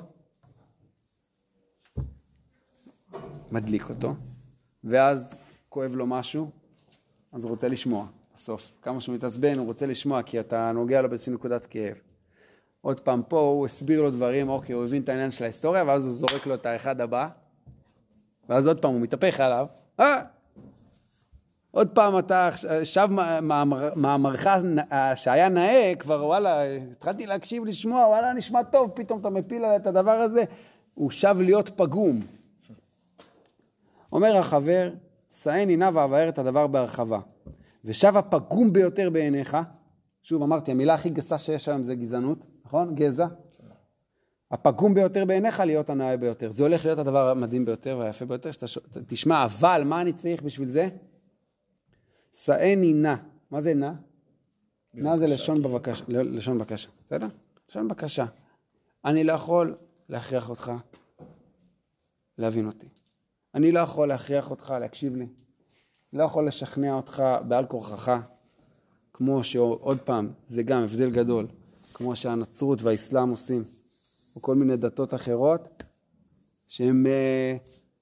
מדליק 3.51 3.89
אותו, 3.89 4.16
ואז 4.84 5.43
כואב 5.70 5.95
לו 5.95 6.07
משהו, 6.07 6.49
אז 7.32 7.43
הוא 7.43 7.49
רוצה 7.49 7.68
לשמוע 7.68 8.07
בסוף. 8.36 8.72
כמה 8.82 9.01
שהוא 9.01 9.16
מתעצבן, 9.16 9.57
הוא 9.57 9.66
רוצה 9.66 9.86
לשמוע, 9.86 10.24
כי 10.24 10.39
אתה 10.39 10.72
נוגע 10.72 11.01
לו 11.01 11.10
באיזושהי 11.10 11.34
נקודת 11.34 11.66
כאב. 11.66 11.97
עוד 12.82 12.99
פעם 12.99 13.22
פה 13.28 13.39
הוא 13.39 13.66
הסביר 13.66 14.01
לו 14.01 14.12
דברים, 14.12 14.49
אוקיי, 14.49 14.76
הוא 14.76 14.86
הבין 14.86 15.03
את 15.03 15.10
העניין 15.10 15.32
של 15.32 15.43
ההיסטוריה, 15.43 15.84
ואז 15.84 16.05
הוא 16.05 16.14
זורק 16.14 16.45
לו 16.47 16.55
את 16.55 16.66
האחד 16.66 17.01
הבא, 17.01 17.30
ואז 18.49 18.68
עוד 18.68 18.82
פעם 18.82 18.91
הוא 18.91 19.01
מתהפך 19.01 19.39
עליו, 19.39 19.68
אה! 19.99 20.38
עוד 21.72 21.88
פעם 21.88 22.20
אתה 22.20 22.49
שב 22.84 23.07
מאמר- 23.41 23.93
מאמרך 23.95 24.47
נ- 24.47 24.78
שהיה 25.15 25.49
נאה, 25.49 25.93
כבר 25.99 26.26
וואלה, 26.26 26.63
התחלתי 26.91 27.26
להקשיב, 27.26 27.65
לשמוע, 27.65 28.05
וואלה, 28.07 28.34
נשמע 28.34 28.63
טוב, 28.63 28.91
פתאום 28.95 29.20
אתה 29.20 29.30
מפיל 29.30 29.63
עליי 29.65 29.76
את 29.78 29.88
הדבר 29.88 30.11
הזה, 30.11 30.43
הוא 30.93 31.11
שב 31.11 31.38
להיות 31.41 31.70
פגום. 31.76 32.20
אומר 34.11 34.38
החבר, 34.38 34.91
שאני 35.43 35.78
נא 35.78 35.89
ואבאר 35.93 36.30
את 36.30 36.39
הדבר 36.39 36.67
בהרחבה. 36.67 37.20
ושב 37.86 38.17
הפגום 38.17 38.74
ביותר 38.74 39.09
בעיניך, 39.09 39.57
שוב 40.24 40.43
אמרתי, 40.43 40.72
המילה 40.72 40.93
הכי 40.93 41.09
גסה 41.09 41.38
שיש 41.38 41.70
היום 41.70 41.84
זה 41.84 41.95
גזענות, 41.95 42.38
נכון? 42.65 42.95
גזע. 42.95 43.28
הפגום 44.51 44.93
ביותר 44.93 45.26
בעיניך 45.26 45.59
להיות 45.59 45.89
הנאה 45.89 46.17
ביותר. 46.17 46.51
זה 46.51 46.63
הולך 46.63 46.86
להיות 46.86 46.99
הדבר 46.99 47.30
המדהים 47.30 47.65
ביותר 47.65 47.97
והיפה 47.99 48.26
ביותר, 48.26 48.51
שאתה 48.51 48.65
תשמע, 49.07 49.45
אבל 49.45 49.82
מה 49.86 50.01
אני 50.01 50.13
צריך 50.13 50.41
בשביל 50.43 50.70
זה? 50.70 50.88
שאני 52.43 52.93
נא. 52.93 53.15
מה 53.51 53.61
זה 53.61 53.73
נא? 53.73 53.91
נא 54.93 55.17
זה 55.17 55.27
לשון 55.27 55.61
בבקשה, 55.61 56.03
ל- 56.07 56.37
לשון 56.37 56.57
בקשה, 56.57 56.89
בסדר? 57.05 57.27
לשון 57.69 57.87
בקשה. 57.87 58.25
אני 59.05 59.23
לא 59.23 59.33
יכול 59.33 59.75
להכריח 60.09 60.49
אותך 60.49 60.71
להבין 62.37 62.67
אותי. 62.67 62.87
אני 63.55 63.71
לא 63.71 63.79
יכול 63.79 64.07
להכריח 64.07 64.51
אותך 64.51 64.73
להקשיב 64.79 65.15
לי. 65.15 65.27
לא 66.13 66.23
יכול 66.23 66.47
לשכנע 66.47 66.93
אותך 66.93 67.23
בעל 67.47 67.65
כורחך, 67.65 68.19
כמו 69.13 69.43
שעוד 69.43 69.99
פעם, 69.99 70.29
זה 70.45 70.63
גם 70.63 70.83
הבדל 70.83 71.11
גדול, 71.11 71.47
כמו 71.93 72.15
שהנצרות 72.15 72.81
והאסלאם 72.81 73.29
עושים, 73.29 73.63
או 74.35 74.41
כל 74.41 74.55
מיני 74.55 74.77
דתות 74.77 75.13
אחרות, 75.13 75.83
שהם 76.67 77.05
אה, 77.07 77.57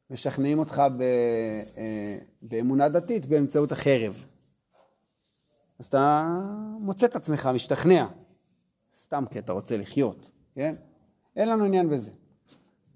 משכנעים 0.10 0.60
אותך 0.60 0.82
ב, 0.98 1.02
אה, 1.02 2.18
באמונה 2.42 2.90
דתית 2.90 3.26
באמצעות 3.26 3.72
החרב. 3.72 4.26
אז 5.80 5.86
אתה 5.86 6.28
מוצא 6.80 7.06
את 7.06 7.16
עצמך 7.16 7.50
משתכנע, 7.54 8.08
סתם 9.04 9.24
כי 9.32 9.40
אתה 9.40 9.52
רוצה 9.52 9.78
לחיות, 9.78 10.32
כן? 10.56 10.76
אין 11.36 11.50
לנו 11.50 11.66
עניין 11.66 11.90
בזה. 11.90 12.12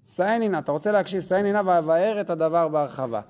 סיינינה, 0.06 0.58
אתה 0.58 0.72
רוצה 0.72 0.92
להקשיב, 0.92 1.20
סיינינה 1.20 1.62
ואבאר 1.66 2.20
את 2.20 2.30
הדבר 2.30 2.68
בהרחבה. 2.68 3.20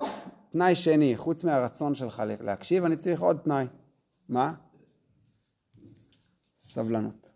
תנאי 0.53 0.75
שני, 0.75 1.17
חוץ 1.17 1.45
מהרצון 1.45 1.95
שלך 1.95 2.23
להקשיב, 2.41 2.85
אני 2.85 2.97
צריך 2.97 3.21
עוד 3.21 3.39
תנאי. 3.45 3.67
מה? 4.29 4.55
סבלנות. 6.63 7.31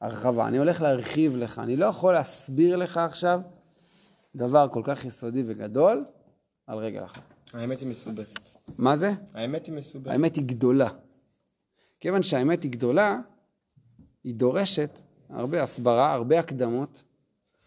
הרחבה. 0.00 0.46
אני 0.46 0.58
הולך 0.58 0.82
להרחיב 0.82 1.36
לך, 1.36 1.58
אני 1.58 1.76
לא 1.76 1.86
יכול 1.86 2.14
להסביר 2.14 2.76
לך 2.76 2.96
עכשיו 2.96 3.40
דבר 4.36 4.68
כל 4.72 4.82
כך 4.84 5.04
יסודי 5.04 5.42
וגדול 5.46 6.04
על 6.66 6.78
רגל 6.78 7.04
אחת. 7.04 7.22
האמת 7.52 7.80
היא 7.80 7.88
מסובכת. 7.88 8.40
מה 8.78 8.96
זה? 8.96 9.12
האמת 9.34 9.66
היא 9.66 9.74
מסובכת. 9.74 10.10
האמת 10.10 10.36
היא 10.36 10.44
גדולה. 10.46 10.88
כיוון 12.00 12.22
שהאמת 12.22 12.62
היא 12.62 12.70
גדולה, 12.70 13.20
היא 14.24 14.34
דורשת 14.34 15.00
הרבה 15.28 15.62
הסברה, 15.62 16.12
הרבה 16.12 16.38
הקדמות, 16.38 17.04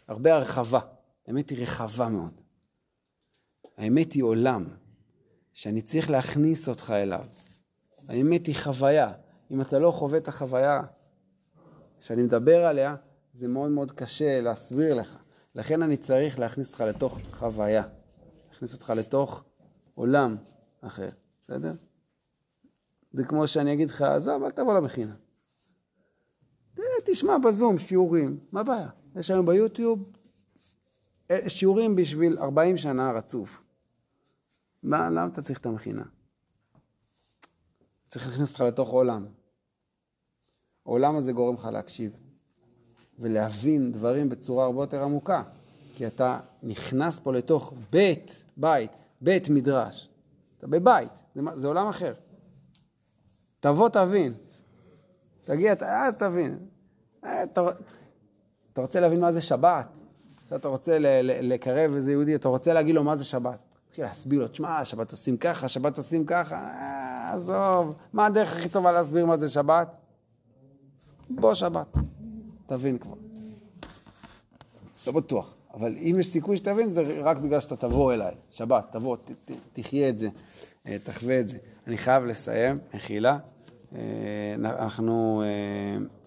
הרבה 0.07 0.35
הרחבה. 0.35 0.79
האמת 1.27 1.49
היא 1.49 1.63
רחבה 1.63 2.09
מאוד. 2.09 2.41
האמת 3.77 4.13
היא 4.13 4.23
עולם, 4.23 4.65
שאני 5.53 5.81
צריך 5.81 6.09
להכניס 6.09 6.69
אותך 6.69 6.93
אליו. 6.95 7.25
האמת 8.07 8.47
היא 8.47 8.55
חוויה. 8.55 9.13
אם 9.51 9.61
אתה 9.61 9.79
לא 9.79 9.91
חווה 9.91 10.17
את 10.17 10.27
החוויה 10.27 10.81
שאני 11.99 12.23
מדבר 12.23 12.65
עליה, 12.65 12.95
זה 13.33 13.47
מאוד 13.47 13.71
מאוד 13.71 13.91
קשה 13.91 14.41
להסביר 14.41 14.93
לך. 14.93 15.18
לכן 15.55 15.81
אני 15.81 15.97
צריך 15.97 16.39
להכניס 16.39 16.67
אותך 16.67 16.81
לתוך 16.81 17.19
חוויה. 17.31 17.83
להכניס 18.49 18.73
אותך 18.73 18.89
לתוך 18.89 19.43
עולם 19.95 20.35
אחר, 20.81 21.09
בסדר? 21.43 21.73
זה 23.11 23.23
כמו 23.23 23.47
שאני 23.47 23.73
אגיד 23.73 23.89
לך, 23.89 24.01
עזוב, 24.01 24.43
אל 24.43 24.51
תבוא 24.51 24.73
למכינה. 24.73 25.15
תשמע 27.05 27.37
בזום 27.37 27.77
שיעורים, 27.77 28.39
מה 28.51 28.59
הבעיה? 28.59 28.89
יש 29.15 29.31
היום 29.31 29.45
ביוטיוב 29.45 30.11
אה, 31.31 31.49
שיעורים 31.49 31.95
בשביל 31.95 32.37
40 32.39 32.77
שנה 32.77 33.11
רצוף. 33.11 33.63
מה, 34.83 35.09
למה 35.09 35.27
אתה 35.33 35.41
צריך 35.41 35.59
את 35.59 35.65
המכינה? 35.65 36.03
צריך 38.07 38.27
להכניס 38.27 38.49
אותך 38.49 38.61
לתוך 38.61 38.89
עולם. 38.89 39.25
העולם 40.85 41.15
הזה 41.15 41.31
גורם 41.31 41.55
לך 41.55 41.65
להקשיב 41.65 42.28
ולהבין 43.19 43.91
דברים 43.91 44.29
בצורה 44.29 44.65
הרבה 44.65 44.83
יותר 44.83 45.03
עמוקה, 45.03 45.43
כי 45.95 46.07
אתה 46.07 46.39
נכנס 46.63 47.19
פה 47.19 47.33
לתוך 47.33 47.73
בית, 47.91 48.43
בית, 48.57 48.91
בית 49.21 49.49
מדרש. 49.49 50.09
אתה 50.57 50.67
בבית, 50.67 51.09
זה, 51.35 51.41
זה 51.55 51.67
עולם 51.67 51.87
אחר. 51.87 52.13
תבוא 53.59 53.89
תבין. 53.89 54.33
תגיע, 55.43 55.73
אז 55.79 56.15
תבין. 56.15 56.57
אה, 57.23 57.43
אתה, 57.43 57.61
אתה 58.73 58.81
רוצה 58.81 58.99
להבין 58.99 59.19
מה 59.19 59.31
זה 59.31 59.41
שבת? 59.41 59.85
אתה 60.55 60.67
רוצה 60.67 60.97
לקרב 61.21 61.95
איזה 61.95 62.11
יהודי, 62.11 62.35
אתה 62.35 62.47
רוצה 62.47 62.73
להגיד 62.73 62.95
לו 62.95 63.03
מה 63.03 63.15
זה 63.15 63.25
שבת. 63.25 63.59
תתחיל 63.87 64.05
להסביר 64.05 64.39
לו, 64.39 64.47
תשמע, 64.47 64.85
שבת 64.85 65.11
עושים 65.11 65.37
ככה, 65.37 65.67
שבת 65.67 65.97
עושים 65.97 66.25
ככה, 66.25 66.55
אה, 66.55 67.33
עזוב, 67.33 67.93
מה 68.13 68.25
הדרך 68.25 68.57
הכי 68.57 68.69
טובה 68.69 68.91
להסביר 68.91 69.25
מה 69.25 69.37
זה 69.37 69.49
שבת? 69.49 69.87
בוא 71.29 71.53
שבת, 71.53 71.97
תבין 72.69 72.97
כבר. 72.97 73.13
לא 75.07 75.13
בטוח, 75.13 75.53
אבל 75.73 75.95
אם 75.97 76.15
יש 76.19 76.27
סיכוי 76.27 76.57
שתבין, 76.57 76.91
זה 76.91 77.21
רק 77.23 77.37
בגלל 77.37 77.59
שאתה 77.61 77.75
תבוא 77.75 78.13
אליי. 78.13 78.33
שבת, 78.51 78.87
תבוא, 78.91 79.15
ת, 79.15 79.31
ת, 79.45 79.51
תחיה 79.73 80.09
את 80.09 80.17
זה, 80.17 80.29
אה, 80.87 80.97
תחווה 81.03 81.39
את 81.39 81.47
זה. 81.47 81.57
אני 81.87 81.97
חייב 81.97 82.25
לסיים, 82.25 82.77
מחילה. 82.93 83.37
אה, 83.95 83.99
אנחנו 84.55 85.43
אה, 85.45 86.05